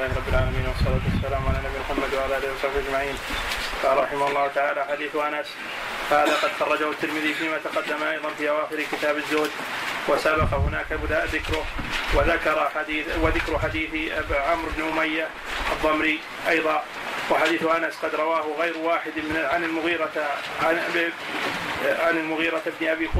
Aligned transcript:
لله 0.00 0.16
رب 0.16 0.28
العالمين 0.28 0.66
والصلاة 0.68 1.04
والسلام 1.12 1.42
على 1.48 1.58
نبينا 1.58 1.84
محمد 1.84 2.14
وعلى 2.14 2.36
آله 2.36 2.52
وصحبه 2.52 2.78
أجمعين. 2.88 3.16
قال 3.82 3.98
رحمه 3.98 4.28
الله 4.28 4.46
تعالى 4.54 4.84
حديث 4.84 5.16
أنس 5.16 5.46
هذا 6.10 6.34
قد 6.42 6.50
خرجه 6.60 6.90
الترمذي 6.90 7.34
فيما 7.34 7.58
تقدم 7.64 8.02
أيضا 8.02 8.28
في 8.38 8.50
أواخر 8.50 8.82
كتاب 8.92 9.16
الزهد 9.16 9.50
وسبق 10.08 10.54
هناك 10.54 10.92
بدأ 10.92 11.24
ذكره 11.24 11.64
وذكر 12.14 12.70
حديث 12.74 13.06
وذكر 13.22 13.58
حديث 13.58 13.90
عمرو 14.32 14.70
بن 14.76 14.82
أمية 14.88 15.28
الضمري 15.72 16.20
أيضا 16.48 16.84
وحديث 17.30 17.62
أنس 17.62 17.94
قد 18.02 18.14
رواه 18.14 18.46
غير 18.60 18.78
واحد 18.78 19.12
من 19.16 19.48
عن 19.52 19.64
المغيرة 19.64 20.16
عن 20.62 20.78
عن 21.84 22.16
المغيرة 22.16 22.62
بن 22.80 22.88
أبي 22.88 23.10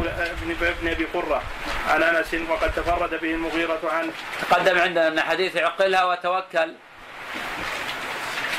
بن 0.82 0.88
أبي 0.88 1.04
قرة. 1.04 1.42
عن 1.88 2.02
أنس 2.02 2.34
وقد 2.48 2.72
تفرد 2.72 3.10
به 3.10 3.30
المغيرة 3.30 3.80
عنه. 3.92 4.12
تقدم 4.40 4.78
عندنا 4.78 5.08
أن 5.08 5.20
حديث 5.20 5.56
عقلها 5.56 6.04
وتوكل 6.04 6.74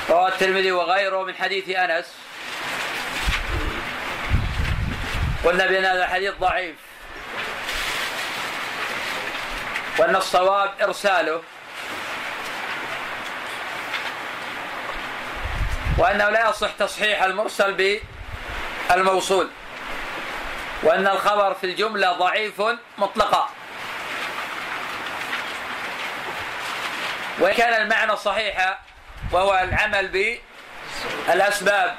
رواه 0.09 0.27
الترمذي 0.27 0.71
وغيره 0.71 1.23
من 1.23 1.35
حديث 1.35 1.69
أنس. 1.69 2.15
قلنا 5.45 5.67
بأن 5.67 5.85
هذا 5.85 6.03
الحديث 6.03 6.33
ضعيف. 6.39 6.75
وأن 9.99 10.15
الصواب 10.15 10.71
إرساله. 10.81 11.41
وأنه 15.97 16.29
لا 16.29 16.49
يصح 16.49 16.71
تصحيح 16.79 17.23
المرسل 17.23 17.99
بالموصول. 18.89 19.49
وأن 20.83 21.07
الخبر 21.07 21.53
في 21.53 21.63
الجملة 21.63 22.11
ضعيف 22.11 22.61
مطلقا. 22.97 23.49
وإن 27.39 27.53
كان 27.53 27.81
المعنى 27.81 28.15
صحيحا 28.15 28.79
وهو 29.31 29.59
العمل 29.63 30.39
بالأسباب 31.27 31.95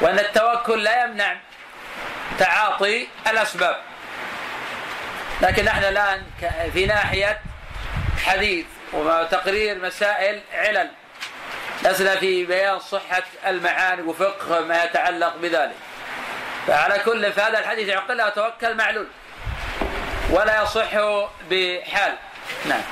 وأن 0.00 0.18
التوكل 0.18 0.82
لا 0.82 1.04
يمنع 1.04 1.36
تعاطي 2.38 3.08
الأسباب. 3.26 3.76
لكن 5.42 5.64
نحن 5.64 5.84
الآن 5.84 6.22
في 6.72 6.86
ناحية 6.86 7.40
حديث 8.24 8.66
وتقرير 8.92 9.78
مسائل 9.78 10.40
علل. 10.52 10.90
لسنا 11.82 12.16
في 12.16 12.44
بيان 12.44 12.78
صحة 12.78 13.22
المعاني 13.46 14.02
وفقه 14.02 14.60
ما 14.60 14.84
يتعلق 14.84 15.36
بذلك. 15.36 15.76
فعلى 16.70 16.98
كل 16.98 17.32
فهذا 17.32 17.58
الحديث 17.58 17.88
عقلها 17.88 18.30
توكل 18.30 18.76
معلول. 18.76 19.06
ولا 20.30 20.62
يصح 20.62 20.90
بحال. 21.50 22.14
نعم. 22.68 22.82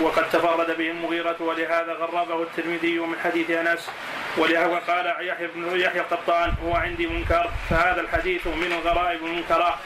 وقد 0.00 0.30
تفرد 0.30 0.78
به 0.78 0.90
المغيرة 0.90 1.36
ولهذا 1.40 1.92
غربه 1.92 2.42
الترمذي 2.42 2.98
من 2.98 3.18
حديث 3.24 3.50
أنس 3.50 3.90
ولهذا 4.36 4.82
قال 4.88 5.26
يحيى 5.28 5.46
بن 5.46 5.80
يحيى 5.80 6.00
القطان 6.00 6.54
هو 6.64 6.74
عندي 6.74 7.06
منكر. 7.06 7.50
فهذا 7.70 8.00
الحديث 8.00 8.46
من 8.46 8.72
الغرائب 8.72 9.24
المنكرة 9.24 9.78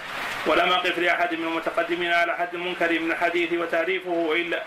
ولم 0.47 0.73
أقف 0.73 0.99
لأحد 0.99 1.35
من 1.35 1.49
المتقدمين 1.49 2.13
على 2.13 2.37
حد 2.37 2.55
المنكر 2.55 3.01
من 3.01 3.11
الحديث 3.11 3.53
وتعريفه 3.53 4.33
إلا 4.33 4.63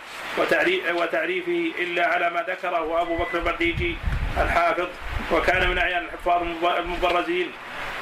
وتعريفه 0.93 1.71
إلا 1.79 2.07
على 2.07 2.29
ما 2.29 2.41
ذكره 2.41 3.01
أبو 3.01 3.17
بكر 3.17 3.37
البرديجي 3.37 3.97
الحافظ 4.37 4.87
وكان 5.31 5.69
من 5.69 5.77
أعيان 5.77 6.05
الحفاظ 6.05 6.41
المبرزين. 6.77 7.51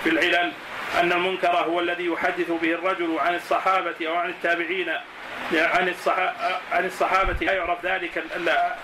في 0.04 0.10
العلل 0.10 0.52
أن 1.00 1.12
المنكر 1.12 1.48
هو 1.58 1.80
الذي 1.80 2.06
يحدث 2.06 2.52
به 2.52 2.74
الرجل 2.74 3.18
عن 3.20 3.36
الصحابة 3.36 3.96
أو 4.08 4.16
عن 4.16 4.30
التابعين 4.30 4.90
عن 5.54 5.94
عن 6.72 6.86
الصحابة 6.86 7.46
لا 7.46 7.54
يعرف 7.54 7.86
ذلك 7.86 8.24
لا, 8.38 8.76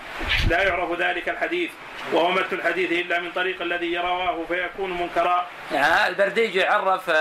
لا 0.49 0.63
يعرف 0.63 0.99
ذلك 0.99 1.29
الحديث 1.29 1.71
وهو 2.13 2.31
متن 2.31 2.55
الحديث 2.55 2.91
إلا 2.91 3.19
من 3.19 3.31
طريق 3.31 3.61
الذي 3.61 3.93
يرواه 3.93 4.45
فيكون 4.47 5.01
منكرا. 5.01 5.47
يعني 5.71 6.07
البرديجي 6.07 6.63
عرف 6.63 7.11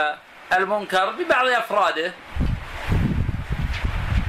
المنكر 0.53 1.11
ببعض 1.11 1.47
أفراده 1.47 2.13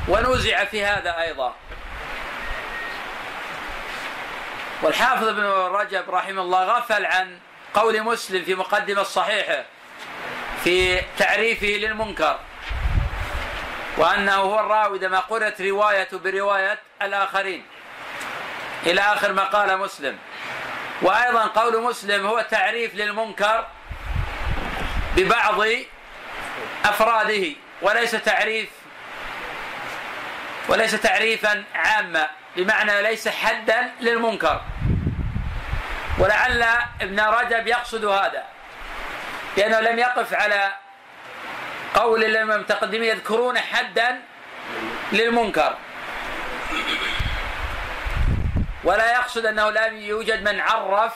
ونوزع 0.07 0.63
في 0.65 0.85
هذا 0.85 1.21
أيضا 1.21 1.55
والحافظ 4.81 5.27
ابن 5.27 5.43
رجب 5.75 6.09
رحمه 6.09 6.41
الله 6.41 6.63
غفل 6.63 7.05
عن 7.05 7.39
قول 7.75 8.03
مسلم 8.03 8.43
في 8.43 8.55
مقدمة 8.55 9.03
صحيحة 9.03 9.65
في 10.63 11.01
تعريفه 11.17 11.67
للمنكر 11.67 12.39
وأنه 13.97 14.35
هو 14.35 14.59
الراوي 14.59 14.99
ما 14.99 15.19
قرأت 15.19 15.61
روايته 15.61 16.17
برواية 16.17 16.79
الآخرين. 17.01 17.65
إلى 18.85 19.01
آخر 19.01 19.33
ما 19.33 19.43
قال 19.43 19.77
مسلم. 19.77 20.17
وأيضا 21.01 21.45
قول 21.45 21.81
مسلم 21.81 22.25
هو 22.25 22.45
تعريف 22.51 22.95
للمنكر 22.95 23.67
ببعض 25.17 25.61
أفراده 26.85 27.45
وليس 27.81 28.11
تعريف 28.11 28.69
وليس 30.69 30.91
تعريفا 30.91 31.63
عاما 31.75 32.29
بمعنى 32.55 33.01
ليس 33.01 33.27
حدا 33.27 33.91
للمنكر. 34.01 34.61
ولعل 36.19 36.63
ابن 37.01 37.19
رجب 37.19 37.67
يقصد 37.67 38.05
هذا 38.05 38.43
لأنه 39.57 39.79
لم 39.79 39.99
يقف 39.99 40.33
على 40.33 40.73
قول 41.95 42.23
المتقدمين 42.23 43.03
يذكرون 43.03 43.59
حدا 43.59 44.21
للمنكر. 45.11 45.75
ولا 48.83 49.11
يقصد 49.13 49.45
أنه 49.45 49.69
لم 49.69 49.97
يوجد 49.97 50.49
من 50.49 50.59
عرف 50.59 51.13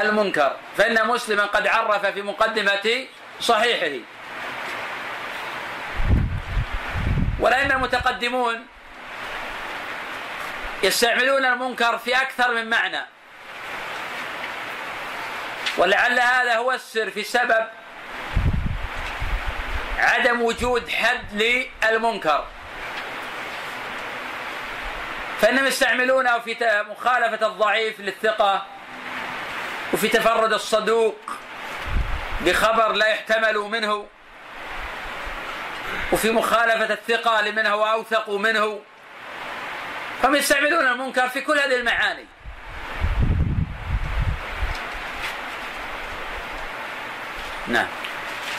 المنكر 0.00 0.56
فإن 0.76 1.06
مسلما 1.06 1.44
قد 1.44 1.66
عرف 1.66 2.06
في 2.06 2.22
مقدمة 2.22 3.06
صحيحه. 3.40 4.04
ولأن 7.40 7.72
المتقدمون 7.72 8.66
يستعملون 10.82 11.44
المنكر 11.44 11.98
في 11.98 12.16
أكثر 12.22 12.54
من 12.54 12.70
معنى. 12.70 13.15
ولعل 15.78 16.20
هذا 16.20 16.56
هو 16.56 16.72
السر 16.72 17.10
في 17.10 17.22
سبب 17.22 17.66
عدم 19.98 20.42
وجود 20.42 20.88
حد 20.88 21.32
للمنكر. 21.32 22.44
فإنهم 25.40 25.66
يستعملونه 25.66 26.38
في 26.38 26.84
مخالفة 26.90 27.46
الضعيف 27.46 28.00
للثقة 28.00 28.66
وفي 29.92 30.08
تفرد 30.08 30.52
الصدوق 30.52 31.16
بخبر 32.40 32.92
لا 32.92 33.06
يحتمل 33.06 33.58
منه 33.58 34.06
وفي 36.12 36.30
مخالفة 36.30 36.94
الثقة 36.94 37.40
لمن 37.40 37.66
هو 37.66 37.86
أوثق 37.86 38.30
منه. 38.30 38.80
فهم 40.22 40.34
يستعملون 40.34 40.86
المنكر 40.86 41.28
في 41.28 41.40
كل 41.40 41.58
هذه 41.58 41.74
المعاني. 41.74 42.26
نعم. 47.68 47.86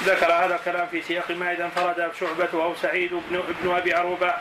ذكر 0.05 0.31
هذا 0.31 0.55
الكلام 0.55 0.87
في 0.87 1.01
سياق 1.01 1.31
ما 1.31 1.51
اذا 1.51 1.65
انفرد 1.65 2.11
شعبة 2.19 2.63
أو 2.63 2.75
سعيد 2.75 3.11
بن 3.29 3.43
ابن 3.49 3.75
أبي 3.75 3.93
عروبة 3.93 4.33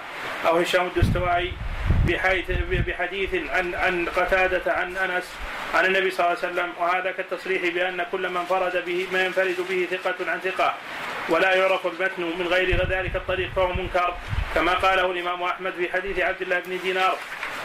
أو 0.47 0.59
هشام 0.59 0.87
الدستوائي 0.87 1.53
بحيث 2.07 2.51
بحديث 2.87 3.35
عن 3.51 3.75
عن 3.75 4.07
قتادة 4.17 4.73
عن 4.73 4.97
أنس 4.97 5.25
عن 5.75 5.85
النبي 5.85 6.11
صلى 6.11 6.27
الله 6.27 6.39
عليه 6.43 6.53
وسلم 6.53 6.73
وهذا 6.79 7.11
كالتصريح 7.11 7.63
بأن 7.75 8.07
كل 8.13 8.29
من 8.29 8.37
انفرد 8.37 8.85
به 8.87 9.07
ما 9.13 9.25
ينفرد 9.25 9.57
به 9.69 9.89
ثقة 9.91 10.31
عن 10.31 10.41
ثقة 10.41 10.75
ولا 11.29 11.55
يعرف 11.55 11.87
المتن 11.87 12.23
من 12.39 12.47
غير 12.47 12.87
ذلك 12.89 13.17
الطريق 13.17 13.51
فهو 13.57 13.73
منكر 13.73 14.15
كما 14.55 14.75
قاله 14.75 15.11
الإمام 15.11 15.43
أحمد 15.43 15.73
في 15.73 15.93
حديث 15.93 16.19
عبد 16.19 16.43
الله 16.43 16.59
بن 16.59 16.79
دينار 16.83 17.17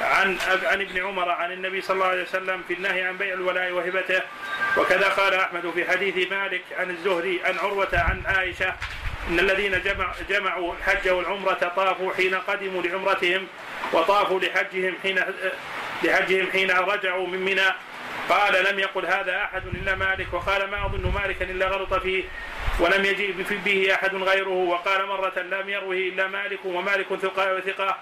عن 0.01 0.37
عن 0.63 0.81
ابن 0.81 1.05
عمر 1.05 1.29
عن 1.29 1.51
النبي 1.51 1.81
صلى 1.81 1.95
الله 1.95 2.05
عليه 2.05 2.21
وسلم 2.21 2.63
في 2.67 2.73
النهي 2.73 3.03
عن 3.03 3.17
بيع 3.17 3.33
الولاء 3.33 3.71
وهبته. 3.71 4.21
وكذا 4.77 5.09
قال 5.09 5.33
أحمد 5.33 5.71
في 5.75 5.91
حديث 5.91 6.31
مالك 6.31 6.61
عن 6.77 6.89
الزهري 6.89 7.41
عن 7.45 7.57
عروة 7.57 7.89
عن 7.93 8.23
عائشة 8.25 8.75
إن 9.29 9.39
الذين 9.39 9.81
جمع 9.81 10.13
جمعوا 10.29 10.73
الحج 10.73 11.09
والعمرة 11.09 11.53
طافوا 11.75 12.13
حين 12.13 12.35
قدموا 12.35 12.83
لعمرتهم 12.83 13.47
وطافوا 13.93 14.39
لحجهم 14.39 14.95
حين 15.03 15.19
لحجهم 16.03 16.51
حين 16.51 16.71
رجعوا 16.71 17.27
من 17.27 17.39
منى. 17.39 17.67
قال 18.29 18.63
لم 18.63 18.79
يقل 18.79 19.05
هذا 19.05 19.43
أحد 19.43 19.67
إلا 19.67 19.95
مالك. 19.95 20.33
وقال 20.33 20.69
ما 20.69 20.85
أظن 20.85 21.11
مالكا 21.15 21.45
إلا 21.45 21.67
غلط 21.67 21.93
فيه 21.93 22.23
ولم 22.79 23.05
يجئ 23.05 23.31
به 23.65 23.93
أحد 23.93 24.15
غيره. 24.15 24.49
وقال 24.49 25.05
مرة 25.05 25.39
لم 25.39 25.69
يروه 25.69 25.95
إلا 25.95 26.27
مالك 26.27 26.59
ومالك 26.65 27.07
ثقه 27.21 27.55
وثقه 27.55 27.97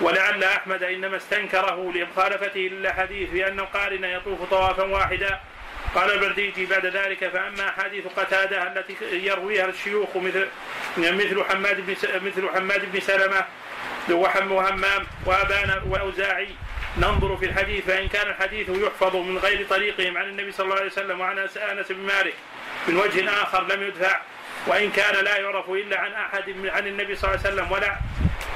ولعل 0.00 0.44
أحمد 0.44 0.82
إنما 0.82 1.16
استنكره 1.16 1.92
لمخالفته 1.94 2.60
للاحاديث 2.60 3.30
بأن 3.30 3.60
القارن 3.60 4.04
يطوف 4.04 4.50
طوافا 4.50 4.82
واحدا. 4.82 5.40
قال 5.94 6.12
البرديجي 6.12 6.66
بعد 6.66 6.86
ذلك 6.86 7.28
فأما 7.28 7.68
أحاديث 7.68 8.04
قتادة 8.16 8.62
التي 8.62 8.96
يرويها 9.12 9.64
الشيوخ 9.64 10.16
مثل 10.16 10.48
مثل 10.98 11.44
حماد 11.44 11.86
بن 11.86 11.96
مثل 12.26 12.48
حماد 12.54 12.92
بن 12.92 13.00
سلمة 13.00 13.44
وحم 14.10 14.52
وهمام 14.52 15.06
وابان 15.26 15.82
وأوزاعي 15.86 16.48
ننظر 16.98 17.36
في 17.36 17.44
الحديث 17.44 17.84
فإن 17.84 18.08
كان 18.08 18.26
الحديث 18.26 18.68
يحفظ 18.68 19.16
من 19.16 19.38
غير 19.38 19.66
طريقهم 19.70 20.18
عن 20.18 20.24
النبي 20.24 20.52
صلى 20.52 20.64
الله 20.64 20.76
عليه 20.76 20.86
وسلم 20.86 21.20
وعن 21.20 21.38
أنس 21.38 21.92
بن 21.92 22.06
مالك 22.06 22.34
من 22.88 22.96
وجه 22.96 23.42
آخر 23.42 23.66
لم 23.66 23.82
يدفع 23.82 24.20
وإن 24.68 24.90
كان 24.90 25.24
لا 25.24 25.36
يعرف 25.36 25.70
إلا 25.70 26.00
عن 26.00 26.12
أحد 26.12 26.44
عن 26.66 26.86
النبي 26.86 27.16
صلى 27.16 27.30
الله 27.30 27.40
عليه 27.44 27.54
وسلم 27.54 27.72
ولا 27.72 27.98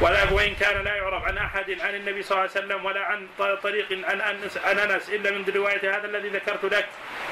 ولا 0.00 0.32
وإن 0.32 0.54
كان 0.54 0.84
لا 0.84 0.94
يعرف 0.94 1.24
عن 1.24 1.38
أحد 1.38 1.80
عن 1.80 1.94
النبي 1.94 2.22
صلى 2.22 2.38
الله 2.38 2.50
عليه 2.50 2.66
وسلم 2.66 2.84
ولا 2.84 3.00
عن 3.00 3.28
طريق 3.62 3.86
عن 3.92 4.20
انس 4.20 4.56
عن 4.56 4.78
أنس 4.78 5.08
إلا 5.08 5.30
من 5.30 5.44
رواية 5.56 5.96
هذا 5.96 6.06
الذي 6.06 6.28
ذكرت 6.28 6.64
لك 6.64 6.86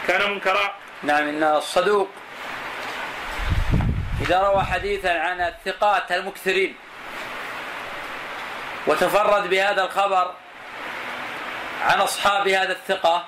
كان 0.08 0.30
منكرا. 0.30 0.74
نعم 1.02 1.28
ان 1.28 1.42
الصدوق 1.42 2.08
إذا 4.20 4.40
روى 4.40 4.64
حديثا 4.64 5.08
عن 5.08 5.40
الثقات 5.40 6.12
المكثرين 6.12 6.76
وتفرد 8.86 9.50
بهذا 9.50 9.84
الخبر 9.84 10.34
عن 11.82 12.00
أصحاب 12.00 12.48
هذا 12.48 12.72
الثقة 12.72 13.24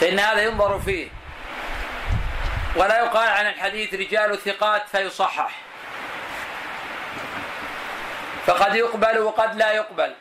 فإن 0.00 0.18
هذا 0.18 0.42
ينظر 0.42 0.78
فيه 0.78 1.08
ولا 2.76 2.98
يقال 2.98 3.28
عن 3.28 3.46
الحديث 3.46 3.94
رجال 3.94 4.38
ثقات 4.38 4.82
فيصحح. 4.88 5.50
فقد 8.46 8.74
يقبل 8.74 9.18
وقد 9.18 9.56
لا 9.56 9.72
يقبل. 9.72 10.14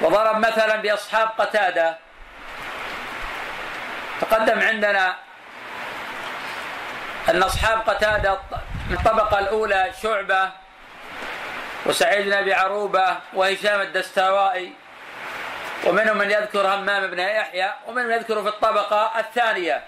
وضرب 0.00 0.38
مثلا 0.38 0.76
بأصحاب 0.76 1.28
قتادة. 1.38 1.98
تقدم 4.20 4.60
عندنا 4.60 5.16
أن 7.28 7.42
أصحاب 7.42 7.78
قتادة 7.78 8.38
من 8.90 8.96
الطبقة 8.96 9.38
الأولى 9.38 9.92
شعبة 10.02 10.50
وسعيد 11.86 12.26
بن 12.26 12.32
أبي 12.32 12.54
عروبة 12.54 13.16
وهشام 13.34 13.80
الدستوائي 13.80 14.72
ومنهم 15.84 16.18
من 16.18 16.30
يذكر 16.30 16.66
همام 16.74 17.06
بن 17.06 17.18
يحيى 17.18 17.72
ومنهم 17.86 18.10
يذكر 18.10 18.42
في 18.42 18.48
الطبقة 18.48 19.20
الثانية 19.20 19.82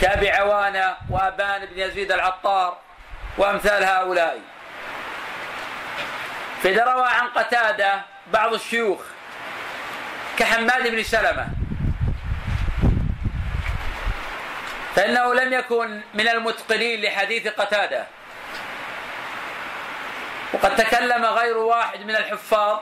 كأبي 0.00 0.30
عوانة 0.30 0.96
وأبان 1.10 1.66
بن 1.66 1.78
يزيد 1.78 2.12
العطار 2.12 2.78
وأمثال 3.38 3.84
هؤلاء. 3.84 4.40
فإذا 6.62 6.84
روى 6.84 7.06
عن 7.06 7.28
قتادة 7.28 8.00
بعض 8.32 8.54
الشيوخ 8.54 9.00
كحماد 10.38 10.88
بن 10.88 11.02
سلمة 11.02 11.48
فإنه 14.96 15.34
لم 15.34 15.52
يكن 15.52 16.00
من 16.14 16.28
المتقنين 16.28 17.02
لحديث 17.02 17.48
قتادة. 17.48 18.06
وقد 20.52 20.76
تكلم 20.76 21.24
غير 21.24 21.58
واحد 21.58 22.00
من 22.00 22.16
الحفاظ 22.16 22.78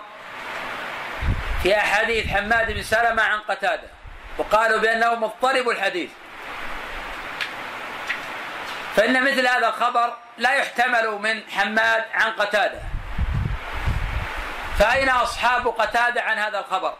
في 1.63 1.77
أحاديث 1.77 2.27
حماد 2.27 2.73
بن 2.73 2.83
سلمة 2.83 3.23
عن 3.23 3.41
قتادة 3.41 3.89
وقالوا 4.39 4.81
بأنه 4.81 5.15
مضطرب 5.15 5.69
الحديث. 5.69 6.11
فإن 8.97 9.23
مثل 9.25 9.47
هذا 9.47 9.69
الخبر 9.69 10.17
لا 10.39 10.55
يحتمل 10.55 11.09
من 11.11 11.43
حماد 11.51 12.05
عن 12.15 12.33
قتادة. 12.33 12.81
فأين 14.79 15.09
أصحاب 15.09 15.69
قتادة 15.69 16.23
عن 16.23 16.39
هذا 16.39 16.59
الخبر؟ 16.59 16.95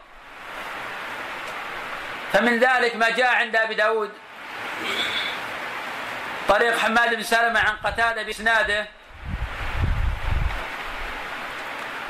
فمن 2.33 2.59
ذلك 2.59 2.95
ما 2.95 3.09
جاء 3.09 3.35
عند 3.35 3.55
أبي 3.55 3.75
داود 3.75 4.11
طريق 6.47 6.77
حماد 6.77 7.15
بن 7.15 7.23
سلمة 7.23 7.59
عن 7.59 7.75
قتادة 7.83 8.23
بإسناده 8.23 8.87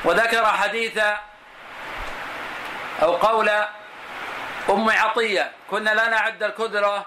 وذكر 0.04 0.46
حديث 0.46 1.00
أو 3.02 3.16
قول 3.16 3.48
أم 4.70 4.90
عطية 4.90 5.52
كنا 5.70 5.90
لا 5.90 6.08
نعد 6.08 6.42
الكدرة 6.42 7.06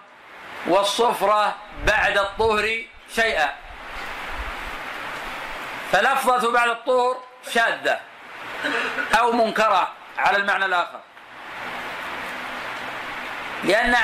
والصفرة 0.68 1.56
بعد 1.88 2.18
الطهر 2.18 2.84
شيئا. 3.16 3.54
فلفظة 5.92 6.52
بعد 6.52 6.70
الطهر 6.70 7.18
شاذة 7.54 8.00
أو 9.20 9.32
منكرة 9.32 9.92
على 10.18 10.38
المعنى 10.38 10.66
الآخر. 10.66 11.00
لأن 13.64 13.96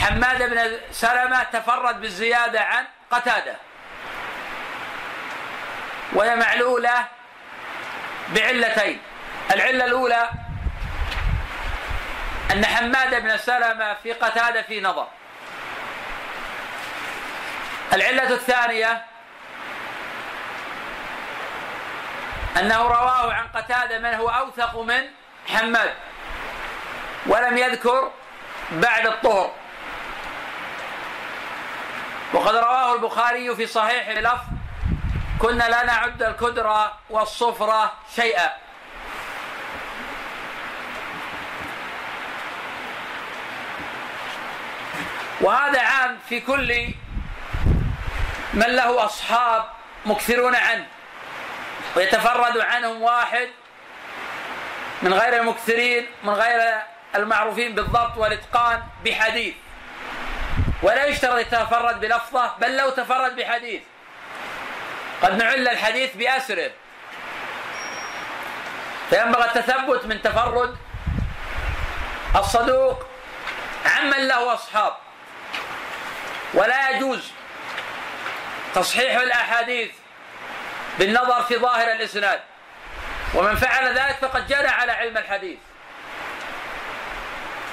حماد 0.00 0.50
بن 0.50 0.78
سلمة 0.90 1.42
تفرد 1.42 2.00
بالزيادة 2.00 2.60
عن 2.60 2.84
قتادة. 3.10 3.56
وهي 6.12 6.36
معلولة 6.36 7.06
بعلتين 8.28 9.00
العلة 9.50 9.84
الأولى 9.84 10.30
أن 12.52 12.66
حماد 12.66 13.22
بن 13.22 13.36
سلمة 13.36 13.94
في 14.02 14.12
قتادة 14.12 14.62
في 14.62 14.80
نظر. 14.80 15.06
العلة 17.92 18.30
الثانية 18.34 19.04
أنه 22.56 22.82
رواه 22.82 23.32
عن 23.32 23.46
قتادة 23.54 23.98
من 23.98 24.14
هو 24.14 24.28
أوثق 24.28 24.78
من 24.78 25.02
حماد 25.48 25.94
ولم 27.26 27.58
يذكر 27.58 28.10
بعد 28.70 29.06
الطهر. 29.06 29.50
وقد 32.32 32.56
رواه 32.56 32.94
البخاري 32.94 33.56
في 33.56 33.66
صحيح 33.66 34.08
لفظ 34.08 34.44
كنا 35.38 35.68
لا 35.68 35.84
نعد 35.84 36.22
الكدرة 36.22 36.98
والصفرة 37.10 37.92
شيئا. 38.16 38.65
وهذا 45.46 45.80
عام 45.80 46.18
في 46.28 46.40
كل 46.40 46.88
من 48.54 48.66
له 48.66 49.04
أصحاب 49.04 49.64
مكثرون 50.06 50.54
عنه 50.54 50.86
ويتفرد 51.96 52.58
عنهم 52.58 53.02
واحد 53.02 53.48
من 55.02 55.14
غير 55.14 55.40
المكثرين 55.40 56.06
من 56.24 56.32
غير 56.32 56.82
المعروفين 57.14 57.74
بالضبط 57.74 58.16
والإتقان 58.16 58.82
بحديث. 59.04 59.54
ولا 60.82 61.04
يشترط 61.04 61.38
يتفرد 61.38 62.00
بلفظة 62.00 62.52
بل 62.60 62.76
لو 62.76 62.90
تفرد 62.90 63.36
بحديث. 63.36 63.82
قد 65.22 65.42
نعل 65.42 65.68
الحديث 65.68 66.16
بأسره. 66.16 66.70
فينبغي 69.10 69.44
التثبت 69.44 70.06
من 70.06 70.22
تفرد 70.22 70.76
الصدوق 72.36 73.06
عمن 73.86 74.28
له 74.28 74.54
أصحاب. 74.54 75.05
ولا 76.54 76.90
يجوز 76.90 77.32
تصحيح 78.74 79.20
الأحاديث 79.20 79.90
بالنظر 80.98 81.42
في 81.42 81.56
ظاهر 81.56 81.92
الإسناد. 81.92 82.40
ومن 83.34 83.56
فعل 83.56 83.98
ذلك 83.98 84.16
فقد 84.20 84.46
جنى 84.46 84.68
على 84.68 84.92
علم 84.92 85.16
الحديث. 85.16 85.58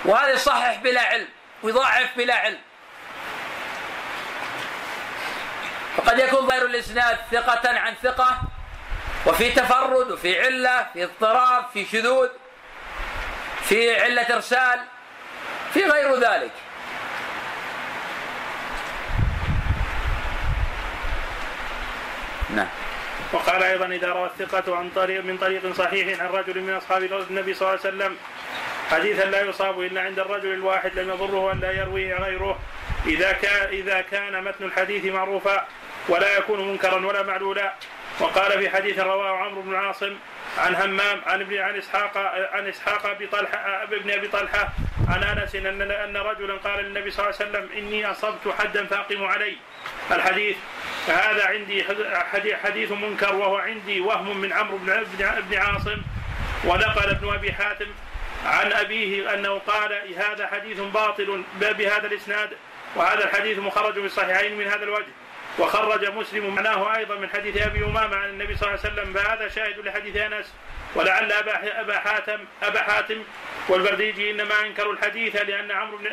وهذا 0.05 0.29
يصحح 0.29 0.75
بلا 0.75 1.01
علم 1.01 1.27
ويضعف 1.63 2.09
بلا 2.17 2.35
علم. 2.35 2.59
فقد 5.97 6.19
يكون 6.19 6.47
ظاهر 6.47 6.65
الإسناد 6.65 7.17
ثقة 7.31 7.79
عن 7.79 7.93
ثقة 8.03 8.41
وفي 9.25 9.51
تفرد 9.51 10.11
وفي 10.11 10.41
علة 10.41 10.87
في 10.93 11.03
اضطراب 11.03 11.65
في 11.73 11.85
شذوذ 11.85 12.29
في 13.63 14.01
علة 14.01 14.35
إرسال 14.35 14.79
في 15.73 15.83
غير 15.83 16.15
ذلك. 16.15 16.51
نعم. 22.55 22.67
وقال 23.33 23.63
أيضا 23.63 23.85
إذا 23.85 24.07
روى 24.07 24.25
الثقة 24.25 24.75
عن 24.75 24.89
طريق 24.89 25.23
من 25.23 25.37
طريق 25.37 25.73
صحيح 25.73 26.21
عن 26.21 26.27
رجل 26.27 26.61
من 26.61 26.73
أصحاب 26.73 27.03
النبي 27.03 27.53
صلى 27.53 27.67
الله 27.67 27.79
عليه 27.85 27.95
وسلم 27.95 28.17
حديثا 28.89 29.25
لا 29.25 29.41
يصاب 29.41 29.81
إلا 29.81 30.01
عند 30.01 30.19
الرجل 30.19 30.53
الواحد 30.53 30.99
لم 30.99 31.09
يضره 31.09 31.51
أن 31.51 31.59
لا 31.59 31.71
يرويه 31.71 32.15
غيره. 32.15 32.59
إذا 33.05 33.31
كان 33.31 33.67
إذا 33.67 34.01
كان 34.01 34.43
متن 34.43 34.65
الحديث 34.65 35.05
معروفا 35.05 35.67
ولا 36.09 36.37
يكون 36.37 36.67
منكرا 36.71 37.05
ولا 37.05 37.23
معلولا. 37.23 37.73
وقال 38.19 38.59
في 38.59 38.69
حديث 38.69 38.99
رواه 38.99 39.37
عمرو 39.37 39.61
بن 39.61 39.75
عاصم 39.75 40.15
عن 40.57 40.75
همام 40.75 41.21
عن 41.25 41.41
ابن 41.41 41.57
عن 41.57 41.75
اسحاق 41.75 42.17
عن 42.53 42.67
إسحاق 42.67 43.05
أبي 43.05 43.27
طلحه 43.27 43.83
ابن 43.83 44.11
أبي 44.11 44.27
طلحة 44.27 44.69
عن 45.07 45.23
أنس 45.23 45.55
ان 45.55 45.81
ان 45.91 46.17
رجلا 46.17 46.53
قال 46.53 46.83
للنبي 46.85 47.11
صلى 47.11 47.25
الله 47.25 47.35
عليه 47.39 47.49
وسلم 47.49 47.69
إني 47.77 48.11
أصبت 48.11 48.53
حدا 48.59 48.85
فاقم 48.85 49.23
علي. 49.23 49.57
الحديث 50.11 50.57
فهذا 51.07 51.45
عندي 51.45 51.85
حديث 52.55 52.91
منكر 52.91 53.35
وهو 53.35 53.57
عندي 53.57 53.99
وهم 53.99 54.37
من 54.37 54.53
عمرو 54.53 54.77
بن 54.77 55.57
عاصم 55.57 56.01
ونقل 56.65 57.09
ابن 57.09 57.33
أبي 57.33 57.53
حاتم 57.53 57.87
عن 58.45 58.71
أبيه 58.71 59.33
أنه 59.33 59.59
قال 59.59 59.99
هذا 60.17 60.47
حديث 60.47 60.79
باطل 60.79 61.43
بهذا 61.61 62.07
الإسناد 62.07 62.49
وهذا 62.95 63.23
الحديث 63.23 63.59
مخرج 63.59 63.93
في 63.93 64.05
الصحيحين 64.05 64.57
من 64.57 64.67
هذا 64.67 64.83
الوجه. 64.83 65.13
وخرج 65.59 66.05
مسلم 66.05 66.55
معناه 66.55 66.95
أيضا 66.95 67.15
من 67.15 67.29
حديث 67.29 67.57
أبي 67.57 67.85
أمامة 67.85 68.15
عن 68.15 68.29
النبي 68.29 68.55
صلى 68.55 68.69
الله 68.69 68.79
عليه 68.83 68.93
وسلم 68.93 69.13
فهذا 69.13 69.47
شاهد 69.47 69.79
لحديث 69.79 70.15
أنس. 70.15 70.53
ولعل 70.95 71.31
أبا 71.31 71.81
أبا 71.81 71.99
حاتم 71.99 72.39
أبا 72.63 72.81
حاتم 72.81 73.23
والبرديجي 73.69 74.31
إنما 74.31 74.61
انكروا 74.61 74.93
الحديث 74.93 75.35
لأن 75.35 75.71
عمرو 75.71 75.97
بن 75.97 76.09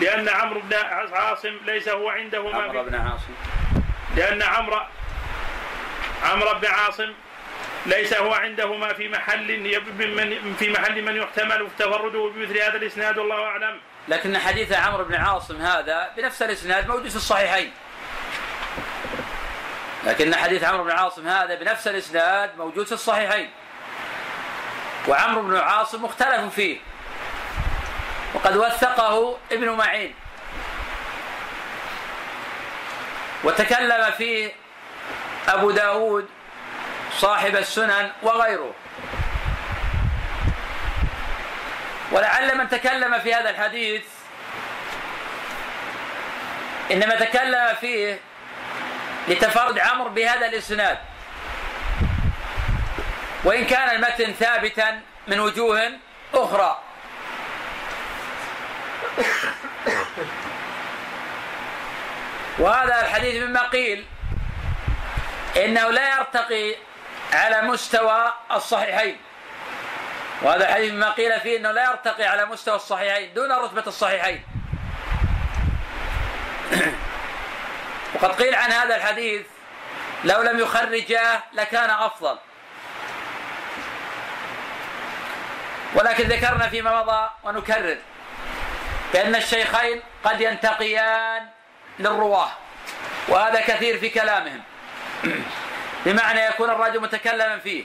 لأن 0.00 0.28
عمرو 0.28 0.60
بن 0.60 0.76
عاصم 1.12 1.56
ليس 1.66 1.88
هو 1.88 2.08
عنده 2.08 2.48
ما 2.48 2.62
عمرو 2.62 2.82
بن 2.82 2.94
عاصم 2.94 3.34
لأن 4.16 4.42
عمرو 4.42 4.80
عمرو 6.22 6.54
بن 6.54 6.66
عاصم 6.66 7.12
ليس 7.86 8.14
هو 8.14 8.32
عنده 8.32 8.74
ما 8.74 8.92
في 8.92 9.08
محل 9.08 9.60
من 9.98 10.54
في 10.58 10.70
محل 10.70 11.02
من 11.02 11.16
يحتمل 11.16 11.68
تفرده 11.78 12.32
بمثل 12.34 12.58
هذا 12.58 12.76
الإسناد 12.76 13.18
والله 13.18 13.44
أعلم. 13.44 13.80
لكن 14.08 14.38
حديث 14.38 14.72
عمرو 14.72 15.04
بن 15.04 15.14
عاصم 15.14 15.56
هذا 15.62 16.10
بنفس 16.16 16.42
الإسناد 16.42 16.88
موجود 16.88 17.08
في 17.08 17.16
الصحيحين. 17.16 17.72
لكن 20.06 20.34
حديث 20.34 20.64
عمرو 20.64 20.84
بن 20.84 20.90
عاصم 20.90 21.28
هذا 21.28 21.54
بنفس 21.54 21.88
الإسناد 21.88 22.56
موجود 22.58 22.86
في 22.86 22.92
الصحيحين. 22.92 23.50
وعمرو 25.08 25.42
بن 25.42 25.56
عاصم 25.56 26.04
مختلف 26.04 26.54
فيه. 26.54 26.78
وقد 28.34 28.56
وثقه 28.56 29.38
ابن 29.52 29.70
معين. 29.70 30.14
وتكلم 33.44 34.10
فيه 34.18 34.52
أبو 35.48 35.70
داود 35.70 36.28
صاحب 37.18 37.56
السنن 37.56 38.10
وغيره 38.22 38.74
ولعل 42.12 42.58
من 42.58 42.68
تكلم 42.68 43.18
في 43.18 43.34
هذا 43.34 43.50
الحديث 43.50 44.02
إنما 46.90 47.14
تكلم 47.14 47.74
فيه 47.80 48.20
لتفرد 49.28 49.78
عمرو 49.78 50.08
بهذا 50.08 50.46
الإسناد 50.46 50.98
وإن 53.44 53.66
كان 53.66 53.96
المتن 53.96 54.32
ثابتا 54.32 55.00
من 55.28 55.40
وجوه 55.40 55.92
أخرى. 56.34 56.78
وهذا 62.58 63.00
الحديث 63.00 63.42
مما 63.42 63.68
قيل 63.68 64.06
إنه 65.56 65.90
لا 65.90 66.18
يرتقي 66.18 66.74
على 67.32 67.62
مستوى 67.62 68.32
الصحيحين. 68.52 69.16
وهذا 70.42 70.68
الحديث 70.68 70.92
ما 70.92 71.10
قيل 71.10 71.40
فيه 71.40 71.58
إنه 71.58 71.70
لا 71.70 71.90
يرتقي 71.90 72.24
على 72.24 72.46
مستوى 72.46 72.76
الصحيحين 72.76 73.34
دون 73.34 73.52
رتبة 73.52 73.84
الصحيحين. 73.86 74.44
وقد 78.14 78.42
قيل 78.42 78.54
عن 78.54 78.72
هذا 78.72 78.96
الحديث 78.96 79.46
لو 80.24 80.42
لم 80.42 80.58
يخرجاه 80.58 81.42
لكان 81.52 81.90
أفضل. 81.90 82.38
ولكن 85.94 86.28
ذكرنا 86.28 86.68
فيما 86.68 87.02
مضى 87.02 87.30
ونكرر 87.44 87.98
بأن 89.12 89.34
الشيخين 89.34 90.02
قد 90.24 90.40
ينتقيان 90.40 91.46
للرواه 91.98 92.50
وهذا 93.28 93.60
كثير 93.60 93.98
في 93.98 94.08
كلامهم. 94.08 94.62
بمعنى 96.06 96.40
يكون 96.40 96.70
الرجل 96.70 97.00
متكلما 97.00 97.58
فيه. 97.58 97.84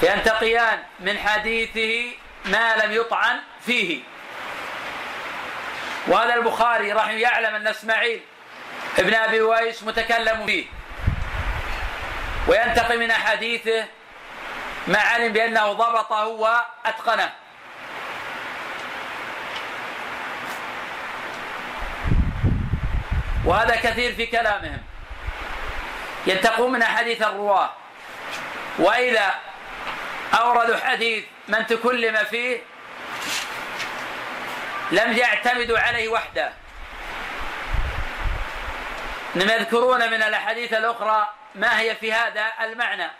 فينتقيان 0.00 0.78
من 1.00 1.18
حديثه 1.18 2.10
ما 2.44 2.76
لم 2.76 2.92
يطعن 2.92 3.40
فيه. 3.66 4.02
وهذا 6.06 6.34
البخاري 6.34 6.92
رحمه 6.92 7.12
يعلم 7.12 7.54
أن 7.54 7.66
إسماعيل 7.66 8.20
ابن 8.98 9.14
أبي 9.14 9.40
ويس 9.40 9.82
متكلم 9.82 10.46
فيه. 10.46 10.66
وينتقي 12.48 12.96
من 12.96 13.10
أحاديثه 13.10 13.84
ما 14.86 14.98
علم 14.98 15.32
بأنه 15.32 15.72
ضبطه 15.72 16.26
واتقنه 16.26 17.32
وهذا 23.44 23.76
كثير 23.76 24.14
في 24.14 24.26
كلامهم. 24.26 24.82
ينتقون 26.26 26.72
من 26.72 26.82
أحاديث 26.82 27.22
الرواة. 27.22 27.70
وإذا 28.78 29.34
أوردوا 30.34 30.76
حديث 30.76 31.24
من 31.48 31.66
تكلم 31.66 32.16
فيه 32.24 32.60
لم 34.90 35.12
يعتمدوا 35.12 35.78
عليه 35.78 36.08
وحده. 36.08 36.52
إنما 39.36 39.54
يذكرون 39.54 40.10
من 40.10 40.22
الأحاديث 40.22 40.72
الأخرى 40.72 41.28
ما 41.54 41.80
هي 41.80 41.96
في 41.96 42.12
هذا 42.12 42.52
المعنى. 42.60 43.10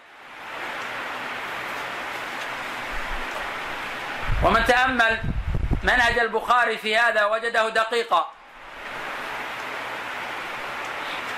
ومن 4.45 4.65
تأمل 4.65 5.21
منهج 5.83 6.19
البخاري 6.19 6.79
في 6.79 6.97
هذا 6.97 7.25
وجده 7.25 7.69
دقيقا. 7.69 8.33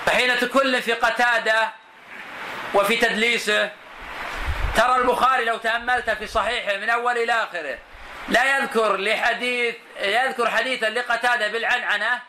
فحين 0.06 0.38
تكلم 0.38 0.80
في 0.80 0.92
قتادة 0.92 1.68
وفي 2.74 2.96
تدليسه 2.96 3.70
ترى 4.76 4.96
البخاري 4.96 5.44
لو 5.44 5.56
تأملت 5.56 6.10
في 6.10 6.26
صحيحه 6.26 6.76
من 6.76 6.90
أول 6.90 7.18
إلى 7.18 7.32
آخره 7.32 7.78
لا 8.28 8.56
يذكر 8.58 8.96
لحديث 8.96 9.74
يذكر 10.00 10.50
حديثا 10.50 10.90
لقتادة 10.90 11.48
بالعنعنة 11.48 12.20